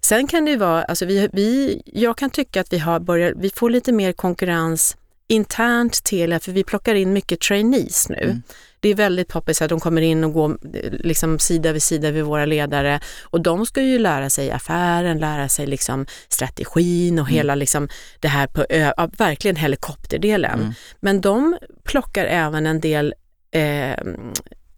[0.00, 3.32] Sen kan det ju vara, alltså vi, vi, jag kan tycka att vi, har börjat,
[3.36, 4.96] vi får lite mer konkurrens
[5.28, 8.22] internt Telia, för vi plockar in mycket trainees nu.
[8.22, 8.42] Mm.
[8.80, 12.10] Det är väldigt poppis att de kommer in och går eh, liksom sida vid sida
[12.10, 17.28] vid våra ledare och de ska ju lära sig affären, lära sig liksom strategin och
[17.28, 17.88] hela liksom
[18.20, 20.60] det här på ja, verkligen helikopterdelen.
[20.60, 20.72] Mm.
[21.00, 23.14] Men de plockar även en del
[23.50, 23.96] eh,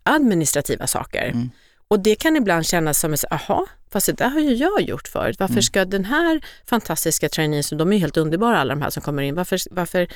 [0.02, 1.24] administrativa saker.
[1.24, 1.50] Mm.
[1.88, 5.08] Och det kan ibland kännas som att, aha, fast det där har ju jag gjort
[5.08, 5.36] förut.
[5.38, 5.62] Varför Mm.
[5.62, 9.02] ska den här fantastiska trainees, och de är ju helt underbara alla de här som
[9.02, 10.08] kommer in, varför, varför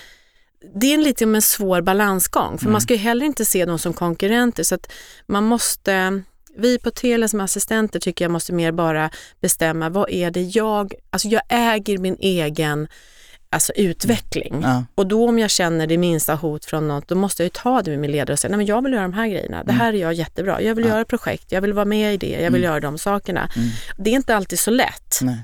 [0.74, 2.72] det är en lite en svår balansgång, för Mm.
[2.72, 4.92] man ska ju heller inte se dem som konkurrenter, så att
[5.26, 6.22] man måste,
[6.56, 10.94] vi på Telia som assistenter tycker jag måste mer bara bestämma, vad är det jag,
[11.10, 12.88] alltså jag äger min egen
[13.50, 14.60] alltså utveckling.
[14.62, 14.84] Ja.
[14.94, 17.82] Och då om jag känner det minsta hot från något, då måste jag ju ta
[17.82, 19.72] det med min ledare och säga, nej men jag vill göra de här grejerna, det
[19.72, 20.88] här är jag jättebra, jag vill Mm.
[20.90, 20.96] Ja.
[20.96, 23.50] göra projekt, jag vill vara med i det, jag vill göra de sakerna.
[23.56, 23.68] Mm.
[23.98, 25.18] Det är inte alltid så lätt.
[25.22, 25.38] Nej.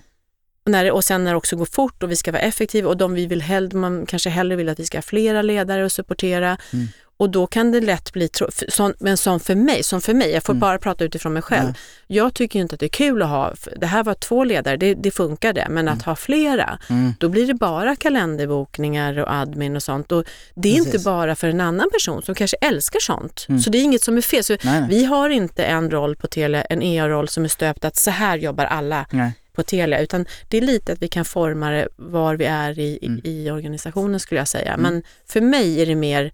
[0.70, 2.88] Och, när det, och sen när det också går fort och vi ska vara effektiva
[2.88, 5.84] och de vi vill hellre, man kanske hellre vill att vi ska ha flera ledare
[5.84, 6.56] och supportera.
[6.72, 6.88] Mm.
[7.16, 8.28] Och då kan det lätt bli,
[8.68, 10.60] sån, men som för mig, som för mig, jag får Mm.
[10.60, 11.68] bara prata utifrån mig själv.
[12.06, 12.14] Ja.
[12.22, 14.94] Jag tycker inte att det är kul att ha, det här var två ledare, det,
[14.94, 17.14] det funkade, men att ha flera, Mm.
[17.18, 20.12] då blir det bara kalenderbokningar och admin och sånt.
[20.12, 21.04] Och det är inte Precis.
[21.04, 23.46] bara för en annan person som kanske älskar sånt.
[23.48, 23.60] Mm.
[23.60, 24.44] Så det är inget som är fel.
[24.44, 24.86] Så Nej, nej.
[24.90, 28.36] vi har inte en roll på Telia, en EA-roll som är stöpt att så här
[28.36, 29.32] jobbar alla Nej.
[29.52, 32.98] På Telia, utan det är lite att vi kan forma det var vi är i,
[33.02, 33.20] Mm.
[33.24, 34.76] i organisationen skulle jag säga.
[34.76, 36.32] Men för mig är det mer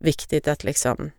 [0.00, 1.10] viktigt att liksom,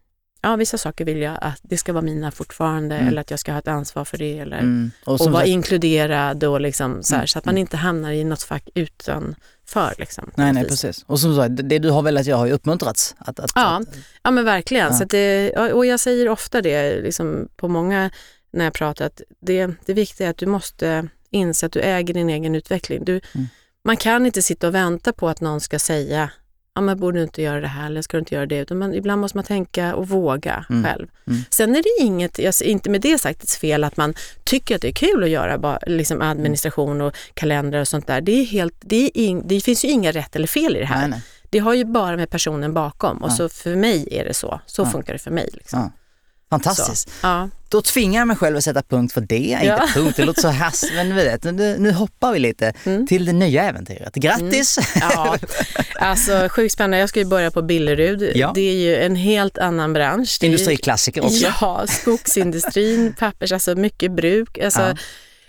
[0.41, 3.07] ja vissa saker vill jag att det ska vara mina fortfarande Mm.
[3.07, 4.91] eller att jag ska ha ett ansvar för det eller Mm.
[5.05, 7.27] Och och vara sagt, inkluderad och liksom så, här, Mm.
[7.27, 9.93] så att man inte hamnar i något fack utanför.
[9.97, 11.03] Liksom, nej, nej, precis.
[11.07, 13.15] Och som sagt, det, du har velat göra har ju uppmuntrats.
[13.17, 13.77] Att, att, Ja.
[13.81, 13.87] att,
[14.23, 14.85] Ja men verkligen.
[14.91, 14.93] Ja.
[14.93, 18.09] Så det, och jag säger ofta det liksom, på många
[18.51, 22.13] när jag pratar att det, det viktiga är att du måste inse att du äger
[22.13, 23.05] din egen utveckling.
[23.05, 23.47] Du, Mm.
[23.83, 26.29] Man kan inte sitta och vänta på att någon ska säga
[26.75, 28.57] ja, men borde du inte göra det här eller ska du inte göra det?
[28.57, 30.83] Utan man, ibland måste man tänka och våga Mm.
[30.83, 31.07] själv.
[31.27, 31.39] Mm.
[31.49, 34.13] Sen är det inget, jag, ser inte med det sagt fel att man
[34.43, 38.21] tycker att det är kul att göra bara, liksom administration och kalendrar och sånt där.
[38.21, 40.85] Det, är helt, det, är ing, det finns ju inga rätt eller fel i det
[40.85, 40.99] här.
[41.01, 41.21] nej, nej.
[41.49, 43.35] Det har ju bara med personen bakom och Ja.
[43.35, 44.61] så för mig är det så.
[44.65, 44.85] Så Ja.
[44.89, 45.49] funkar det för mig.
[45.53, 45.79] Liksom.
[45.79, 45.91] Ja.
[46.49, 47.09] Fantastiskt.
[47.09, 47.49] Så, ja.
[47.69, 49.59] Då tvingar jag mig själv att sätta punkt för det.
[49.63, 49.81] Ja.
[49.81, 53.07] Inte punkt, det låter så hass, men vet, nu, nu hoppar vi lite Mm.
[53.07, 54.15] till det nya äventyret.
[54.15, 54.77] Grattis!
[55.01, 55.37] ja,
[55.99, 56.97] alltså sjukt spännande.
[56.97, 58.31] Jag ska ju börja på Billerud.
[58.35, 58.51] Ja.
[58.55, 60.37] Det är ju en helt annan bransch.
[60.43, 61.47] Industriklassiker också.
[61.61, 64.57] Ja, skogsindustrin, pappers, alltså mycket bruk.
[64.57, 64.95] Alltså,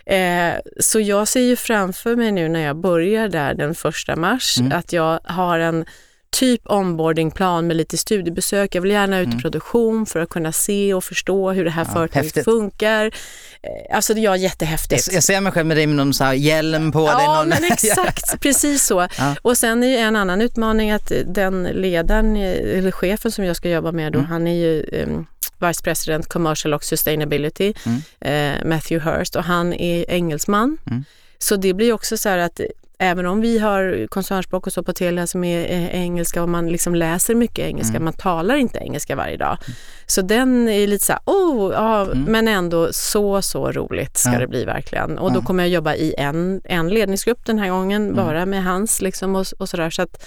[0.06, 4.58] eh, så jag ser ju framför mig nu när jag börjar där den första mars
[4.58, 4.78] Mm.
[4.78, 5.84] att jag har en
[6.30, 8.74] typ onboardingplan med lite studiebesök.
[8.74, 9.40] Jag vill gärna ut i Mm.
[9.42, 12.44] produktion för att kunna se och förstå hur det här Ja, företaget häftigt.
[12.44, 13.06] funkar.
[13.06, 15.06] Eh, Alltså det är jättehäftigt.
[15.06, 17.16] Jag, jag ser mig själv med dig med någon så här hjälm på dig.
[17.18, 17.48] Ja, Någon...
[17.48, 19.08] men exakt, precis så.
[19.18, 19.36] Ja.
[19.42, 23.56] Och sen är ju en annan utmaning att den ledaren, eh, eller chefen som jag
[23.56, 24.30] ska jobba med då, Mm.
[24.30, 25.26] han är ju um,
[25.60, 28.58] Vice President Commercial och Sustainability, Mm.
[28.60, 30.78] eh, Matthew Hurst, och han är engelsman.
[30.86, 31.04] Mm.
[31.38, 32.60] Så det blir också så här att
[33.00, 36.68] Även om vi har koncernspråk och så på Telia som är eh, engelska och man
[36.68, 38.04] liksom läser mycket engelska, Mm.
[38.04, 39.58] man talar inte engelska varje dag.
[40.06, 42.22] Så den är lite så här, oh, ja, Mm.
[42.22, 44.38] men ändå så, så roligt ska Ja.
[44.38, 45.18] det bli verkligen.
[45.18, 48.16] Och då kommer jag jobba i en, en ledningsgrupp den här gången, Mm.
[48.16, 49.90] bara med hans liksom och, och sådär.
[49.90, 50.24] Så att,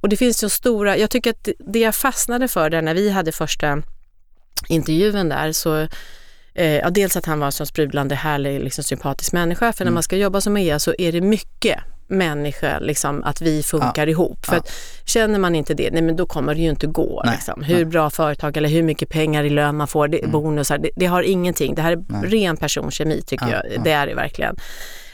[0.00, 2.94] och det finns så stora, jag tycker att det- det jag fastnade för där när
[2.94, 3.82] vi hade första
[4.68, 5.86] intervjun där så
[6.56, 9.72] Eh, ja, dels att han var en så sprudlande härlig, liksom, sympatisk människa.
[9.72, 9.94] För när Mm.
[9.94, 11.78] man ska jobba som EA så är det mycket
[12.14, 14.46] människa, liksom, att vi funkar ihop.
[14.46, 14.62] För Ja.
[15.04, 17.22] känner man inte det, nej, men då kommer det ju inte gå.
[17.32, 17.62] Liksom.
[17.62, 17.84] Hur nej.
[17.84, 20.30] bra företag eller hur mycket pengar i lön man får, det, Mm.
[20.30, 21.74] bonusar, det, det har ingenting.
[21.74, 22.30] Det här är Nej.
[22.30, 23.62] ren personkemi tycker Ja, jag.
[23.74, 23.80] ja.
[23.84, 24.56] Det är det verkligen.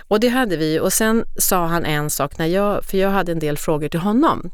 [0.09, 3.33] Och det hade vi och sen sa han en sak, när jag, för jag hade
[3.33, 4.51] en del frågor till honom.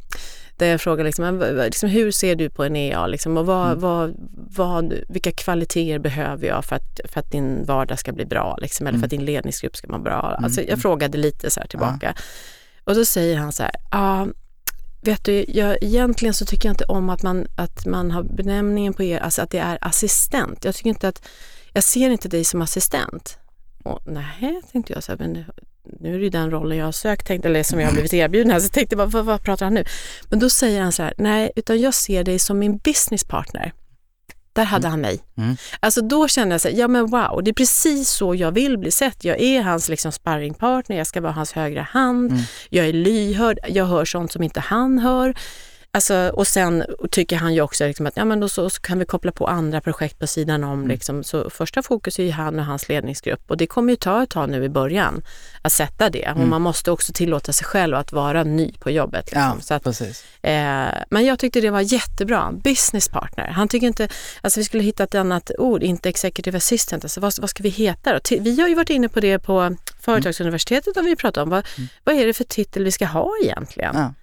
[0.56, 3.46] Där jag liksom, men vad- vad- liksom, hur ser du på en EA liksom, och
[3.46, 3.80] vad, Mm.
[3.80, 4.14] vad,
[4.50, 8.86] vad, vilka kvaliteter behöver jag för att, för att din vardag ska bli bra liksom,
[8.86, 9.00] eller Mm.
[9.00, 10.38] för att din ledningsgrupp ska vara bra.
[10.42, 12.14] Alltså, jag frågade lite så här tillbaka.
[12.16, 12.22] Ja.
[12.84, 14.26] Och då säger han så här, ja,
[15.02, 18.94] vet du, jag, egentligen så tycker jag inte om att man, att man har benämningen
[18.94, 20.64] på er, alltså att det är assistent.
[20.64, 21.28] Jag tycker inte att,
[21.72, 23.38] jag ser inte dig som assistent.
[23.82, 25.44] Och, nej, tänkte jag så här, men
[26.00, 28.14] nu- är det ju den rollen jag har sökt, tänkte, eller som jag har blivit
[28.14, 29.84] erbjuden här, så jag tänkte bara, vad, vad pratar han nu?
[30.30, 33.72] Men då säger han så här, nej, utan jag ser dig som min business partner.
[34.52, 35.20] Där hade han mig.
[35.36, 35.56] Mm.
[35.80, 38.78] Alltså då kände jag så här, ja men wow, det är precis så jag vill
[38.78, 39.24] bli sett.
[39.24, 42.42] Jag är hans liksom sparringpartner, jag ska vara hans högra hand, Mm.
[42.68, 45.34] jag är lyhörd, jag hör sånt som inte han hör.
[45.96, 48.98] Alltså, och sen tycker han ju också liksom att ja, men då så, så kan
[48.98, 50.72] vi koppla på andra projekt på sidan om.
[50.72, 50.88] Mm.
[50.88, 51.24] Liksom.
[51.24, 54.30] Så första fokus är ju han och hans ledningsgrupp och det kommer ju ta ett
[54.30, 55.22] tag nu i början
[55.62, 56.32] att sätta det.
[56.32, 59.24] Och man måste också tillåta sig själv att vara ny på jobbet.
[59.26, 59.42] Liksom.
[59.42, 59.58] Mm.
[59.68, 59.86] Ja, att.
[60.42, 62.52] Eh, men jag tyckte det var jättebra.
[62.52, 63.48] Business partner.
[63.48, 64.08] Han tycker inte,
[64.40, 67.04] alltså vi skulle hitta ett annat ord, inte executive assistant.
[67.04, 68.20] Alltså vad, vad ska vi heta då?
[68.40, 71.66] Vi har ju varit inne på det på Företagsuniversitetet och vi pratat om vad,
[72.04, 73.94] vad är det för titel vi ska ha egentligen?
[73.94, 74.14] Ja.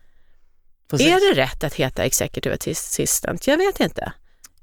[0.97, 1.13] Precis.
[1.13, 3.47] Är det rätt att heta executive assistant?
[3.47, 4.11] Jag vet inte.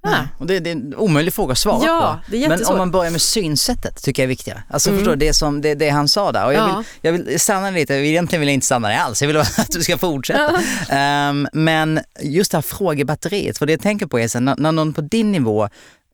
[0.02, 0.10] Ja.
[0.10, 0.28] Nej.
[0.38, 2.30] Och det, det är en omöjlig fråga att svara Ja, på.
[2.30, 4.62] det är Men om man börjar med synsättet tycker jag är viktigare.
[4.70, 4.98] Alltså Mm.
[4.98, 6.46] förstår du, det, som, det, det han sa där.
[6.46, 6.76] Och jag, Ja.
[6.76, 9.70] vill, jag vill stanna lite, egentligen vill jag inte stanna där alls, jag vill att
[9.70, 10.60] du ska fortsätta.
[10.88, 14.92] Ehm, men just det här frågebatteriet, för det jag tänker på är när, när någon
[14.92, 15.68] på din nivå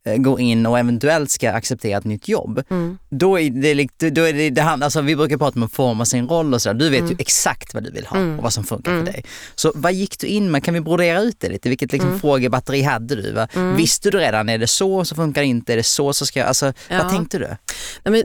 [0.07, 2.99] eh, går in och eventuellt ska acceptera ett nytt jobb, Mm.
[3.11, 6.05] då är det, då är det, det handlar, alltså vi brukar prata om att forma
[6.05, 6.75] sin roll och sådär.
[6.75, 7.11] Du vet Mm.
[7.11, 9.25] ju exakt vad du vill ha och vad som funkar för dig.
[9.55, 10.65] Så vad gick du in med?
[10.65, 11.69] Kan vi brodera ut det lite?
[11.69, 12.07] Vilket Mm.
[12.07, 13.33] liksom frågebatteri hade du?
[13.33, 13.49] Va?
[13.77, 15.73] Visste du redan, är det så så funkar det inte?
[15.73, 16.49] Är det så så ska jag...
[16.49, 16.99] Alltså, Ja.
[17.03, 17.47] vad tänkte du?
[17.47, 17.57] Nej,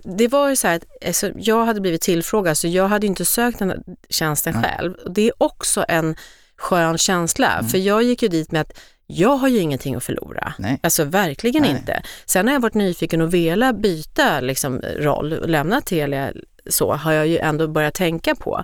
[0.04, 3.08] men det var ju så här att alltså, jag hade blivit tillfrågad så jag hade
[3.08, 4.94] inte sökt den här tjänsten själv.
[4.94, 6.16] Och det är också en
[6.58, 7.70] skön känsla Mm.
[7.70, 8.72] för jag gick ju dit med att
[9.12, 10.54] jag har ju ingenting att förlora.
[10.60, 10.80] Nej.
[10.84, 11.72] Alltså verkligen Nej.
[11.72, 12.04] inte.
[12.26, 16.32] Sen har jag varit nyfiken och velat byta liksom, roll och lämna Telia
[16.70, 18.64] så har jag ju ändå börjat tänka på.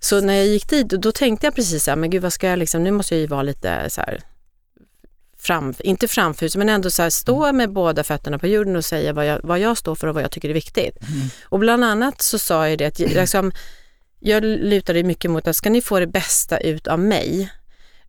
[0.00, 2.48] Så när jag gick dit då, tänkte jag precis så här, men gud vad ska
[2.48, 4.20] jag liksom, nu måste jag ju vara lite så här
[5.38, 9.12] fram, inte framfus, men ändå så här, stå med båda fötterna på jorden och säga
[9.12, 10.96] vad jag, vad jag står för och vad jag tycker är viktigt.
[11.44, 13.52] Och bland annat så sa jag det att jag- liksom,
[14.20, 17.50] jag lutade mycket mot att ska ni få det bästa ut av mig,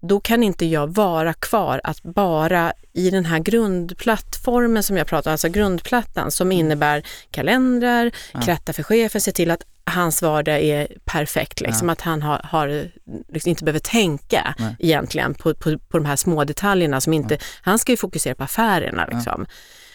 [0.01, 5.31] då kan inte jag vara kvar att bara i den här grundplattformen som jag pratar
[5.31, 8.11] om, alltså grundplattan som innebär kalendrar,
[8.45, 12.91] kratta för chefen, se till att hans vardag är perfekt, liksom, att han har, har
[13.33, 14.75] liksom inte behöver tänka Nej.
[14.79, 18.43] egentligen på, på, på de här små detaljerna som inte, han ska ju fokusera på
[18.43, 19.07] affärerna.
[19.11, 19.45] Liksom.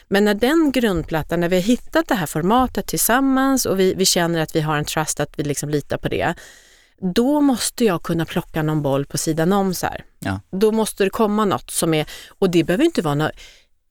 [0.09, 4.05] Men när den grundplattan, när vi har hittat det här formatet tillsammans och vi, vi
[4.05, 6.35] känner att vi har en trust, att vi liksom litar på det,
[7.15, 9.89] då måste jag kunna plocka någon boll på sidan om så.
[10.19, 10.41] Ja.
[10.51, 12.07] Då måste det komma något som är,
[12.39, 13.33] och det behöver inte vara något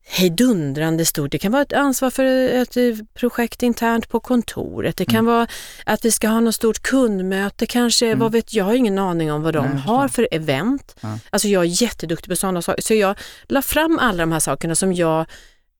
[0.07, 1.31] hejdundrande stort.
[1.31, 2.77] Det kan vara ett ansvar för ett
[3.13, 4.97] projekt internt på kontoret.
[4.97, 5.25] Det kan Mm.
[5.25, 5.47] vara
[5.85, 8.15] att vi ska ha något stort kundmöte kanske.
[8.15, 10.95] Vad vet jag, har ingen aning om vad de Nej, har för event.
[11.01, 11.19] Ja.
[11.29, 12.81] Alltså jag är jätteduktig på sådana saker.
[12.81, 15.25] Så jag la fram alla de här sakerna som jag,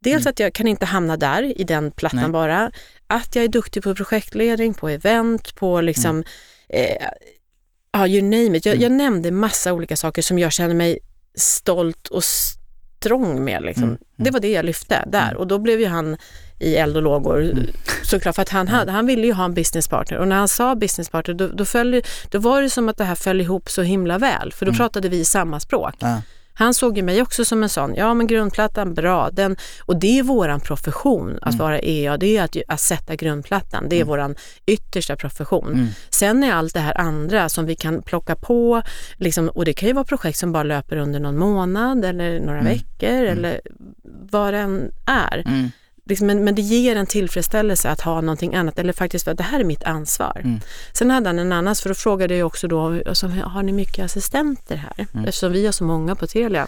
[0.04, 2.32] dels att jag kan inte hamna där i den plattan Mm.
[2.32, 2.34] Nej.
[2.42, 2.72] bara.
[3.08, 6.24] Att jag är duktig på projektledning, på event, på liksom,
[6.69, 7.08] eh,
[7.91, 8.65] ja you name it.
[8.65, 8.84] Jag, Mm.
[8.84, 10.99] jag nämnde massa olika saker som jag känner mig
[11.38, 13.63] stolt och strång med.
[13.63, 13.84] Liksom.
[13.84, 16.17] Mm, Det var det jag lyfte där och då blev ju han
[16.60, 17.67] i eld och lågor Mm.
[18.04, 20.75] såklart för att han, hade, han ville ju ha en businesspartner och när han sa
[20.75, 22.01] businesspartner då, då, föll,
[22.32, 25.10] då var det som att det här föll ihop så himla väl för då pratade
[25.10, 25.95] vi samma språk.
[26.58, 26.65] Mm.
[26.65, 29.30] Han såg ju mig också som en sån, ja men grundplattan, bra.
[29.32, 33.89] Den, och det är våran profession, att vara EA, det är att, att sätta grundplattan.
[33.89, 35.72] Det är våran yttersta profession.
[36.10, 38.82] Sen är allt det här andra som vi kan plocka på,
[39.18, 42.62] liksom, och det kan ju vara projekt som bara löper under någon månad eller några
[42.62, 43.62] veckor eller
[44.32, 45.44] vad det än är.
[46.10, 49.44] Liksom, men, men det ger en tillfredsställelse att ha någonting annat, eller faktiskt att det
[49.44, 50.41] här är mitt ansvar.
[50.44, 50.60] Mm.
[50.94, 54.06] Sen hade han en annan, för då frågade jag också då, alltså, har ni mycket
[54.06, 55.08] assistenter här?
[55.13, 55.26] Mm.
[55.26, 56.68] Eftersom vi har så många på Telia.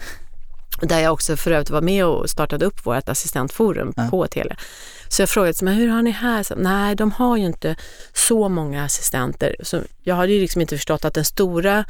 [0.82, 4.56] Där jag också för övrigt var med och startade upp vårt assistentforum på Telia.
[5.08, 6.42] Så jag frågade, men hur har ni här?
[6.42, 7.76] Så, Nej, de har ju inte
[8.12, 9.56] så många assistenter.
[9.62, 11.84] Så jag hade ju liksom inte förstått att den stora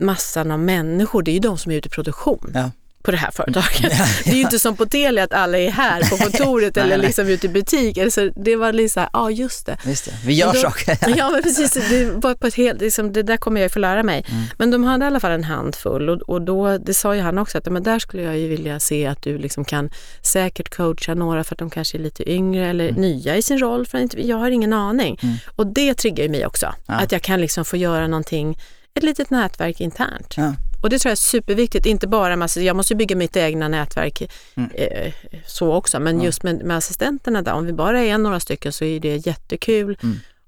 [0.00, 2.70] massan av människor, det är ju de som är ute i produktion Ja.
[3.04, 3.92] På det här företaget.
[4.24, 7.26] Det är ju inte som på Telia att alla är här på kontoret eller liksom
[7.28, 7.96] ute i butik.
[7.96, 9.76] Eller så det var lite så här, ja just det.
[9.86, 10.98] Just det, vi gör då- saker.
[11.16, 13.78] Ja men precis, det, var på ett helt, liksom, det där kommer jag ju få
[13.78, 14.24] lära mig.
[14.30, 14.42] Mm.
[14.58, 17.38] Men de hade i alla fall en handfull och, och då, det sa ju han
[17.38, 19.90] också att men där skulle jag ju vilja se att du liksom kan
[20.22, 23.00] säkert coacha några för att de kanske är lite yngre eller Mm.
[23.00, 23.86] nya i sin roll.
[23.86, 25.18] För jag har ingen aning.
[25.56, 26.74] Och det triggar ju mig också.
[26.86, 28.58] Att jag kan liksom få göra någonting,
[28.94, 30.34] ett litet nätverk internt.
[30.36, 30.52] Ja.
[30.84, 34.30] Och det tror jag är superviktigt, inte bara med, jag måste bygga mitt egna nätverk
[34.56, 34.70] Mm.
[34.74, 35.12] eh,
[35.46, 38.84] så också, men just med, med assistenterna där, om vi bara är några stycken så
[38.84, 39.98] är det jättekul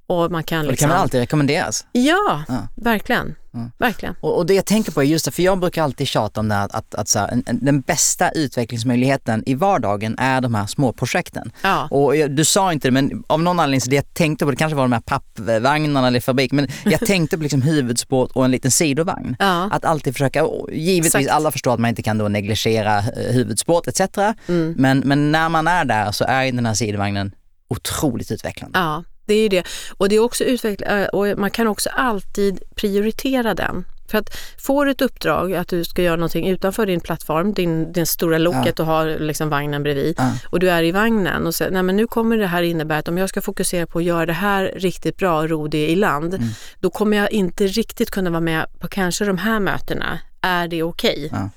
[0.07, 0.67] och man kan Och Mm.
[0.67, 0.89] det liksom...
[0.89, 1.87] kan väl alltid rekommenderas.
[1.93, 2.69] Ja, Ja.
[2.75, 3.35] verkligen.
[3.79, 4.15] Verkligen.
[4.21, 6.49] Och, och det jag tänker på är just det, för jag brukar alltid tjata om
[6.49, 10.55] det här att, att, så här, en, en, den bästa utvecklingsmöjligheten i vardagen är de
[10.55, 11.53] här små projekten.
[11.63, 11.89] Ja.
[11.91, 14.51] Och jag, du sa inte det, men av någon anledning så det jag tänkte på,
[14.51, 18.45] det kanske var de här pappvagnarna eller fabrik, men jag tänkte på liksom huvudspår och
[18.45, 19.37] en liten sidovagn.
[19.39, 19.69] Ja.
[19.73, 21.35] Att alltid försöka, och givetvis Exakt.
[21.37, 24.19] alla förstår att man inte kan då negligera eh, huvudspåret etc.
[24.49, 24.75] Mm.
[24.79, 27.35] Men, men när man är där så är den här sidovagnen
[27.69, 28.79] otroligt utvecklande.
[28.79, 29.67] Ja, det är ju det.
[29.97, 33.85] Och det är också utveckla, eh, och man kan också alltid prioritera den.
[34.11, 37.93] För att får du ett uppdrag att du ska göra någonting utanför din plattform, din,
[37.93, 40.33] din stora loket och har liksom vagnen bredvid Ja.
[40.51, 43.09] och du är i vagnen och säger nej men nu kommer det här innebära att
[43.09, 45.97] om jag ska fokusera på att göra det här riktigt bra och ro det i
[45.97, 46.49] land, Mm.
[46.81, 50.19] då kommer jag inte riktigt kunna vara med på kanske de här mötena.
[50.41, 51.29] Är det okej?
[51.33, 51.51] Ja.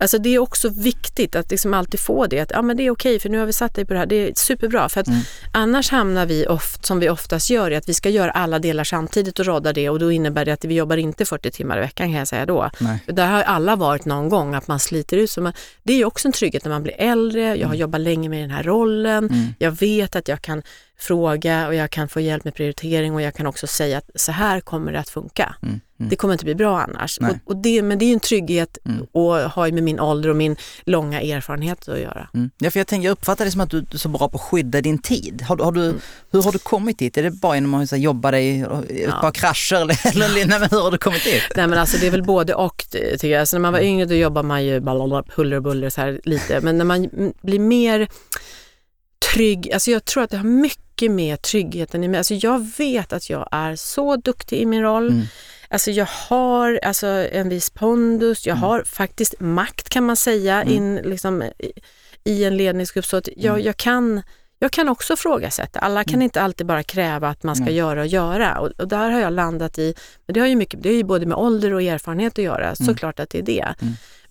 [0.00, 2.90] Alltså det är också viktigt att liksom alltid få det, att ja, men det är
[2.90, 4.88] okej för nu har vi satt dig på det här, det är superbra.
[4.88, 5.20] För att Mm.
[5.52, 8.84] annars hamnar vi, oft, som vi oftast gör, i att vi ska göra alla delar
[8.84, 11.80] samtidigt och rodda det och då innebär det att vi jobbar inte 40 timmar i
[11.80, 12.70] veckan kan jag säga då.
[12.80, 12.98] Nej.
[13.06, 15.36] Där har alla varit någon gång, att man sliter ut.
[15.38, 17.80] Man, det är ju också en trygghet när man blir äldre, jag har Mm.
[17.80, 20.62] jobbat länge med den här rollen, jag vet att jag kan
[20.98, 24.32] fråga och jag kan få hjälp med prioritering och jag kan också säga att så
[24.32, 25.54] här kommer det att funka.
[25.62, 25.80] Mm.
[26.10, 27.18] Det kommer inte bli bra annars.
[27.18, 29.06] Och, och det, men det är en trygghet Mm.
[29.12, 32.28] och har med min ålder och min långa erfarenhet att göra.
[32.34, 32.50] Mm.
[32.58, 34.42] Ja, för jag, tänker, jag uppfattar det som att du är så bra på att
[34.42, 35.42] skydda din tid.
[35.42, 35.94] Har, har du,
[36.30, 37.18] Hur har du kommit dit?
[37.18, 40.90] Är det bara genom att jobba dig, ett par krascher eller, eller nej, hur har
[40.90, 41.42] du kommit dit?
[41.56, 43.48] Nej men alltså det är väl både och eh, tycker jag.
[43.48, 44.80] Så när man var yngre då jobbar man ju
[45.34, 46.60] huller och buller så här lite.
[46.60, 48.08] Men när man mm, blir mer
[49.34, 52.18] trygg, alltså jag tror att det har mycket med tryggheten i mig.
[52.18, 55.08] Alltså jag vet att jag är så duktig i min roll.
[55.08, 55.26] Mm.
[55.70, 60.94] Alltså jag har alltså en viss pondus, jag har faktiskt makt kan man säga in
[60.94, 61.72] liksom i,
[62.24, 63.06] i en ledningsgrupp.
[63.06, 64.22] Så att jag, jag kan
[64.60, 65.78] jag kan också frågasätta.
[65.78, 68.60] Alla kan inte alltid bara kräva att man ska göra och göra.
[68.60, 69.94] Och, och där har jag landat i,
[70.26, 72.74] men det har ju mycket, det är ju både med ålder och erfarenhet att göra,
[72.74, 73.74] såklart att det är det.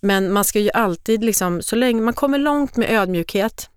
[0.00, 3.70] Men man ska ju alltid, liksom, så länge man kommer långt med ödmjukhet,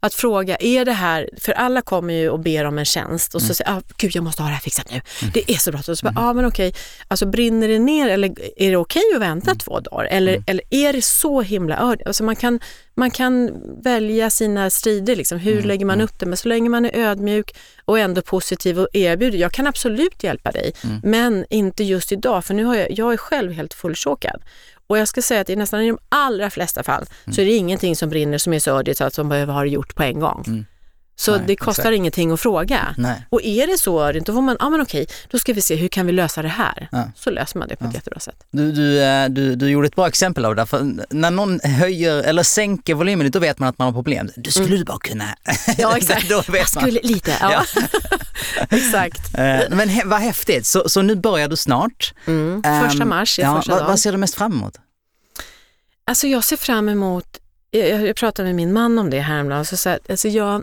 [0.00, 3.42] att fråga, är det här, för alla kommer ju och ber om en tjänst och
[3.42, 5.00] så säger ah, gud jag måste ha det här fixat nu,
[5.34, 5.80] det är så bra.
[5.88, 6.74] Och så bara, ja ah, men okej,
[7.08, 10.04] alltså brinner det ner eller är det okej att vänta två dagar?
[10.04, 12.60] Eller, eller är det så himla ör- alltså man kan,
[12.94, 13.50] man kan
[13.82, 15.38] välja sina strider, liksom.
[15.38, 16.26] hur lägger man upp det?
[16.26, 20.50] Men så länge man är ödmjuk och ändå positiv och erbjuder, jag kan absolut hjälpa
[20.52, 24.42] dig, men inte just idag, för nu har jag, jag är själv helt fullchokad.
[24.88, 27.52] Och jag ska säga att i nästan i de allra flesta fall så är det
[27.52, 30.02] ingenting som brinner som är så ördigt så att de behöver ha det gjort på
[30.02, 30.64] en gång.
[31.20, 31.94] Så Nej, det kostar exakt.
[31.96, 32.94] ingenting att fråga.
[32.96, 33.26] Nej.
[33.30, 35.74] Och är det så då får man, ja ah, men okej, då ska vi se
[35.76, 36.88] hur kan vi lösa det här?
[36.92, 37.10] Ja.
[37.16, 38.44] Så löser man det på ett jättebra sätt.
[38.50, 42.22] Du, du, eh, du, du gjorde ett bra exempel av det, för när någon höjer
[42.22, 44.30] eller sänker volymen, då vet man att man har problem.
[44.36, 45.24] Du skulle du bara kunna...
[45.78, 46.84] Ja exakt, då vet man.
[46.84, 47.64] skulle lite, ja.
[48.70, 49.20] exakt.
[49.38, 52.14] Eh, Men he, vad häftigt, så, så nu börjar du snart.
[52.26, 52.62] Mm.
[52.62, 53.88] Första Ehm, mars är ja, första vad, dagen.
[53.90, 54.74] vad ser du mest fram emot?
[56.06, 57.26] Alltså jag ser fram emot,
[57.70, 60.62] jag, jag pratade med min man om det häromdagen, så sa jag, alltså jag,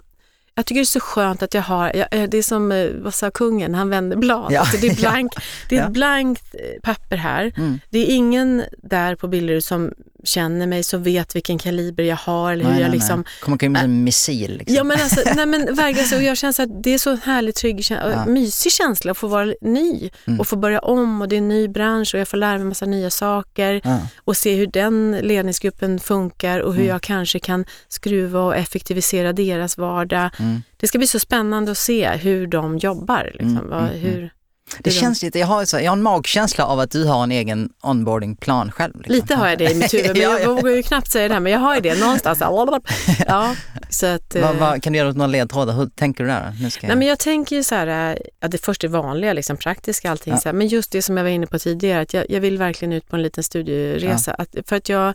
[0.55, 2.89] jag tycker det är så skönt att jag har, jag, eh, det är som, eh,
[2.95, 4.51] vad sa kungen, han vände blad.
[4.51, 4.59] Ja.
[4.59, 5.31] Alltså det är, blank,
[5.69, 5.85] det är Ja.
[5.85, 7.53] ett blankt eh, papper här.
[7.57, 7.79] Mm.
[7.89, 9.93] Det är ingen där på bilder som
[10.25, 12.51] känner mig, som vet vilken kaliber jag har.
[12.53, 13.27] Eller hur Nej, jag nej, liksom, nej.
[13.41, 14.57] Kommer som en missil.
[14.57, 14.75] Liksom.
[14.75, 17.15] Ja men alltså, nej men verkligen, så, och jag känner så att det är så
[17.15, 18.25] härligt, trygg, Ja.
[18.25, 20.39] mysig känsla att få vara ny Mm.
[20.39, 22.67] och få börja om och det är en ny bransch och jag får lära mig
[22.67, 23.99] massa nya saker Ja.
[24.23, 26.89] och se hur den ledningsgruppen funkar och hur Mm.
[26.93, 30.29] jag kanske kan skruva och effektivisera deras vardag.
[30.39, 30.61] Mm.
[30.77, 33.29] Det ska bli så spännande att se hur de jobbar.
[33.33, 33.57] Liksom.
[33.57, 34.31] Mm, Vad, mm, hur,
[34.79, 37.31] Det känns lite, jag har, så, jag har en magkänsla av att du har en
[37.31, 38.93] egen onboardingplan själv.
[38.97, 39.15] Liksom.
[39.15, 40.53] Lite har jag det i mitt huvud, men Ja, jag ja.
[40.53, 42.39] vågar ju knappt säga det här, men jag har ju det någonstans.
[43.27, 43.55] Ja,
[43.89, 45.73] så att, Vad- eh, vad- kan du ge några ledtrådar?
[45.73, 46.53] Hur tänker du där?
[46.61, 49.33] Nu ska Nej, men jag tänker ju så här, äh, ja, det först är vanliga,
[49.33, 50.39] liksom, praktiska allting, Ja.
[50.39, 52.57] så här, men just det som jag var inne på tidigare, att jag, jag vill
[52.57, 54.33] verkligen ut på en liten studieresa.
[54.33, 55.13] Att, för att jag,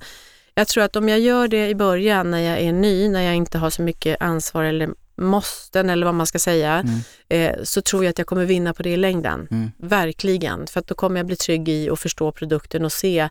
[0.55, 3.34] jag tror att om jag gör det i början när jag är ny, när jag
[3.34, 4.88] inte har så mycket ansvar eller
[5.21, 6.85] måsten eller vad man ska säga,
[7.29, 7.55] Mm.
[7.57, 9.49] eh, så tror jag att jag kommer vinna på det i längden.
[9.51, 9.71] Mm.
[9.79, 13.29] Verkligen, för att då kommer jag bli trygg i att förstå produkten och se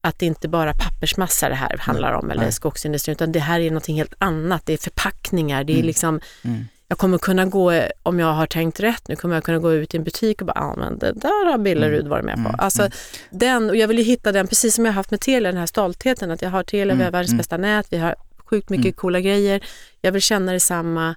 [0.00, 2.52] att det inte bara pappersmassa det här handlar om eller Nej.
[2.52, 4.66] skogsindustrin, utan det här är något helt annat.
[4.66, 5.86] Det är förpackningar, det är Mm.
[5.86, 6.64] liksom Mm.
[6.88, 9.94] jag kommer kunna gå, om jag har tänkt rätt nu, kommer jag kunna gå ut
[9.94, 12.40] i en butik och bara, ja men det där har Billerud varit med på.
[12.40, 12.92] Mm, Alltså mm.
[13.30, 15.58] den, och jag vill ju hitta den, precis som jag har haft med Telia, den
[15.58, 17.38] här stoltheten, att jag har Telia, vi har Mm, världens mm.
[17.38, 18.92] bästa nät, vi har sjukt mycket Mm.
[18.94, 19.60] coola grejer.
[20.00, 21.14] Jag vill känna detsamma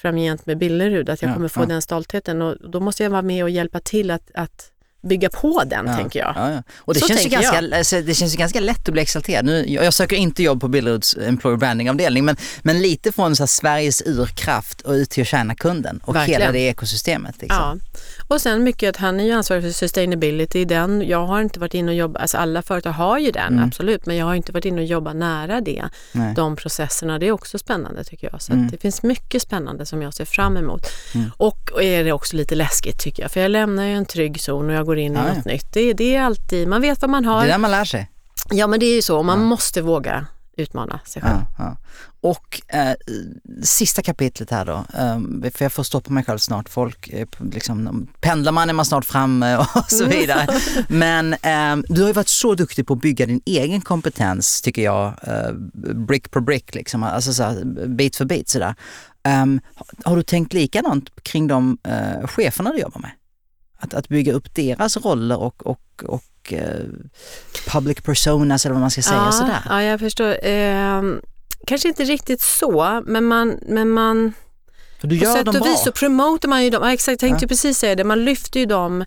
[0.00, 1.66] framgent med Billerud, att jag Ja, kommer få ja.
[1.66, 4.72] den stoltheten och då måste jag vara med och hjälpa till att, att
[5.02, 6.32] bygga på den, Ja, tänker jag.
[6.36, 6.62] Ja, ja.
[6.78, 9.44] Och det Så känns, ju ganska, alltså, det känns ju ganska lätt att bli exalterad.
[9.44, 13.46] Nu, jag, jag söker inte jobb på Billeruds Employer Branding-avdelning men, men lite från så
[13.46, 16.40] Sveriges urkraft och ut till att tjäna kunden och Verkligen.
[16.40, 17.34] hela det ekosystemet.
[17.40, 17.58] Liksom.
[17.58, 18.00] Ja.
[18.28, 20.64] Och sen mycket att han är ju ansvarig för sustainability.
[20.64, 23.64] Den, jag har inte varit inne och jobbat, alltså alla företag har ju den, Mm.
[23.64, 25.84] absolut, men jag har inte varit inne och jobbat nära det.
[26.12, 26.34] Nej.
[26.34, 28.42] De processerna, det är också spännande tycker jag.
[28.42, 28.64] Så Mm.
[28.66, 30.86] att det finns mycket spännande som jag ser fram emot.
[31.14, 31.30] Mm.
[31.36, 34.70] Och är det också lite läskigt tycker jag, för jag lämnar ju en trygg zon
[34.70, 35.34] och jag går in i Ja, ja.
[35.34, 35.72] något nytt.
[35.72, 37.44] Det, det är alltid, man vet vad man Det har.
[37.44, 38.10] är där man lär sig.
[38.50, 39.44] Ja men det är ju så, man Ja.
[39.44, 40.26] måste våga
[40.56, 41.40] utmana sig själv.
[41.58, 41.76] Ja, ja.
[42.22, 42.94] Och eh,
[43.62, 46.68] sista kapitlet här då, eh, för jag får stoppa mig själv snart.
[46.68, 50.46] Folk, eh, liksom, pendlar man är man snart framme och så vidare.
[50.88, 54.82] Men eh, du har ju varit så duktig på att bygga din egen kompetens tycker
[54.82, 55.52] jag, eh,
[56.06, 58.74] brick per brick, liksom, alltså så här, bit för bit sådär.
[59.42, 59.60] Um,
[60.04, 63.10] har du tänkt likadant kring de eh, cheferna du jobbar med?
[63.82, 66.84] Att, att bygga upp deras roller och, och, och eh,
[67.66, 69.62] public personas eller vad man ska säga ja, sådär.
[69.68, 70.36] ja, jag förstår.
[70.42, 71.20] Ehm,
[71.66, 74.32] kanske inte riktigt så, men man, men man
[75.00, 75.70] För du På gör sätt dem och bra.
[75.70, 77.44] vis så promotar man ju dem, ja, exakt, jag tänkte Ja.
[77.44, 79.04] ju precis säga det, man lyfter ju dem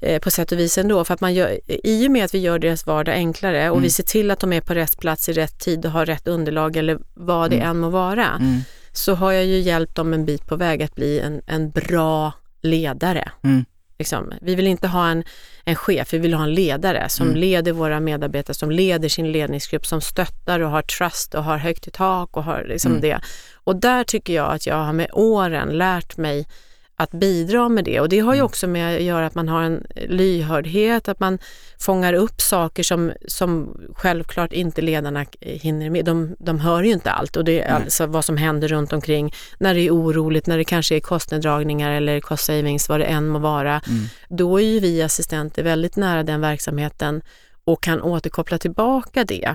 [0.00, 2.38] eh, på sätt och vis ändå för att man gör, i och med att vi
[2.38, 3.82] gör deras vardag enklare och Mm.
[3.82, 6.28] vi ser till att de är på rätt plats i rätt tid och har rätt
[6.28, 7.68] underlag eller vad det Mm.
[7.70, 8.60] än må vara, Mm,
[8.92, 12.32] så har jag ju hjälpt dem en bit på väg att bli en, en bra
[12.62, 13.30] ledare.
[13.44, 13.64] mm,
[14.02, 14.32] Liksom.
[14.40, 15.24] Vi vill inte ha en,
[15.64, 17.40] en chef, vi vill ha en ledare som Mm.
[17.40, 21.86] leder våra medarbetare, som leder sin ledningsgrupp, som stöttar och har trust och har högt
[21.88, 23.00] i tak och har liksom Mm.
[23.02, 23.20] det.
[23.64, 26.46] Och där tycker jag att jag har med åren lärt mig
[27.02, 28.46] att bidra med det och det har ju Mm.
[28.46, 31.38] också med att göra att man har en lyhördhet, att man
[31.78, 36.04] fångar upp saker som, som självklart inte ledarna hinner med.
[36.04, 39.32] De, de hör ju inte allt och det är alltså vad som händer runt omkring
[39.58, 43.28] när det är oroligt, när det kanske är kostneddragningar eller cost savings, vad det än
[43.28, 43.80] må vara.
[43.88, 44.04] mm.
[44.28, 47.22] Då är ju vi assistenter väldigt nära den verksamheten
[47.64, 49.54] och kan återkoppla tillbaka det.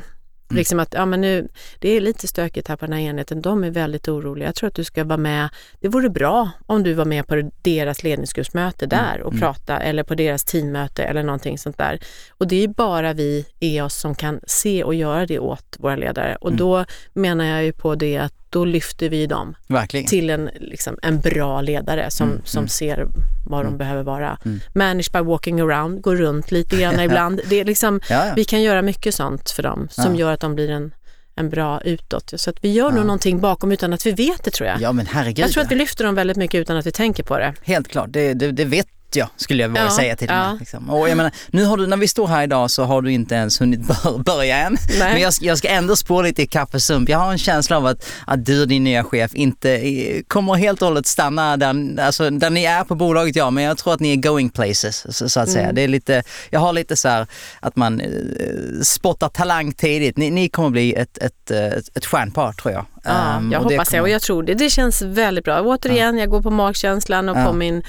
[0.49, 0.57] Mm.
[0.57, 1.47] Liksom att, ja men nu,
[1.79, 4.47] det är lite stökigt här på den här enheten, de är väldigt oroliga.
[4.47, 7.51] Jag tror att du ska vara med, det vore bra om du var med på
[7.61, 9.41] deras ledningsgruppsmöte där och mm.
[9.41, 11.99] prata eller på deras teammöte eller någonting sånt där.
[12.29, 16.35] Och det är bara vi EOS som kan se och göra det åt våra ledare.
[16.41, 16.57] Och Mm.
[16.57, 20.05] då menar jag ju på det att då lyfter vi dem Verkligen.
[20.05, 22.69] till en, liksom, en bra ledare som, Mm, som mm.
[22.69, 23.07] ser
[23.45, 23.77] vad de Mm.
[23.77, 24.37] behöver vara.
[24.45, 24.59] Mm.
[24.75, 27.41] Manage by walking around, gå runt lite grann ibland.
[27.49, 28.33] Det är liksom, Ja, ja.
[28.35, 30.19] vi kan göra mycket sånt för dem som Ja.
[30.19, 30.93] gör att de blir en,
[31.35, 32.33] en bra utåt.
[32.35, 33.03] Så att vi gör nog Ja.
[33.03, 34.81] någonting bakom utan att vi vet det tror jag.
[34.81, 35.39] ja men herregud.
[35.39, 37.53] jag tror att vi lyfter dem väldigt mycket utan att vi tänker på det.
[37.63, 38.87] Helt klart, det, det, det vet
[39.17, 40.57] jag skulle jag våga Ja, säga till ja.
[40.59, 40.89] Liksom.
[40.89, 43.35] Och jag menar, nu har du, när vi står här idag så har du inte
[43.35, 44.77] ens hunnit bör, börja än.
[44.99, 45.13] Nej.
[45.13, 47.09] Men jag, ska- jag ska ändå spå lite i kaffesump.
[47.09, 50.53] Jag har en känsla av att, att du och din nya chef inte eh, kommer
[50.53, 53.93] helt och hållet stanna där, alltså, där ni är på bolaget, ja, men jag tror
[53.93, 55.63] att ni är going places så, så att säga.
[55.63, 55.75] Mm.
[55.75, 57.27] Det är lite, jag har lite så här
[57.59, 58.07] att man eh,
[58.83, 60.17] spottar talang tidigt.
[60.17, 62.85] Ni, ni kommer bli ett, ett, eh, ett, ett stjärnpar tror jag.
[63.03, 64.53] Ja, Ehm, jag hoppas det kommer- och jag tror det.
[64.53, 65.61] Det känns väldigt bra.
[65.61, 67.45] Återigen, jag går på magkänslan och Ja.
[67.45, 67.83] på min,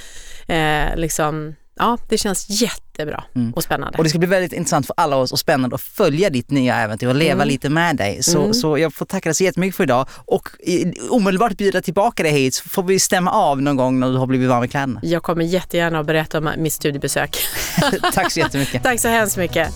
[0.49, 3.53] eh, liksom, ja det känns jättebra Mm.
[3.55, 3.99] och spännande.
[3.99, 6.77] Och det ska bli väldigt intressant för alla oss och spännande att följa ditt nya
[6.77, 7.49] äventyr och leva Mm.
[7.49, 8.23] lite med dig.
[8.23, 8.55] Så, Mm.
[8.55, 12.33] så jag får tacka dig så jättemycket för idag och i- omedelbart bjuda tillbaka dig
[12.33, 15.01] hit så får vi stämma av någon gång när du har blivit varm i kläderna.
[15.03, 17.37] Jag kommer jättegärna att berätta om mitt studiebesök.
[18.15, 18.83] Tack så jättemycket.
[18.83, 19.69] Tack så hemskt mycket.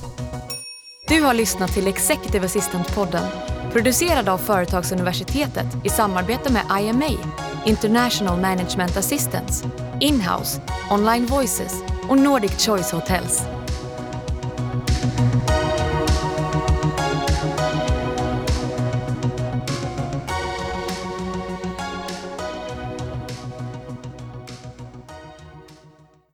[1.09, 3.27] Du har lyssnat till Executive Assistant-podden
[3.73, 7.11] producerad av Företagsuniversitetet i samarbete med IMA,
[7.67, 9.69] International Management Assistance,
[10.01, 10.61] Inhouse,
[10.91, 13.43] Online Voices och Nordic Choice Hotels.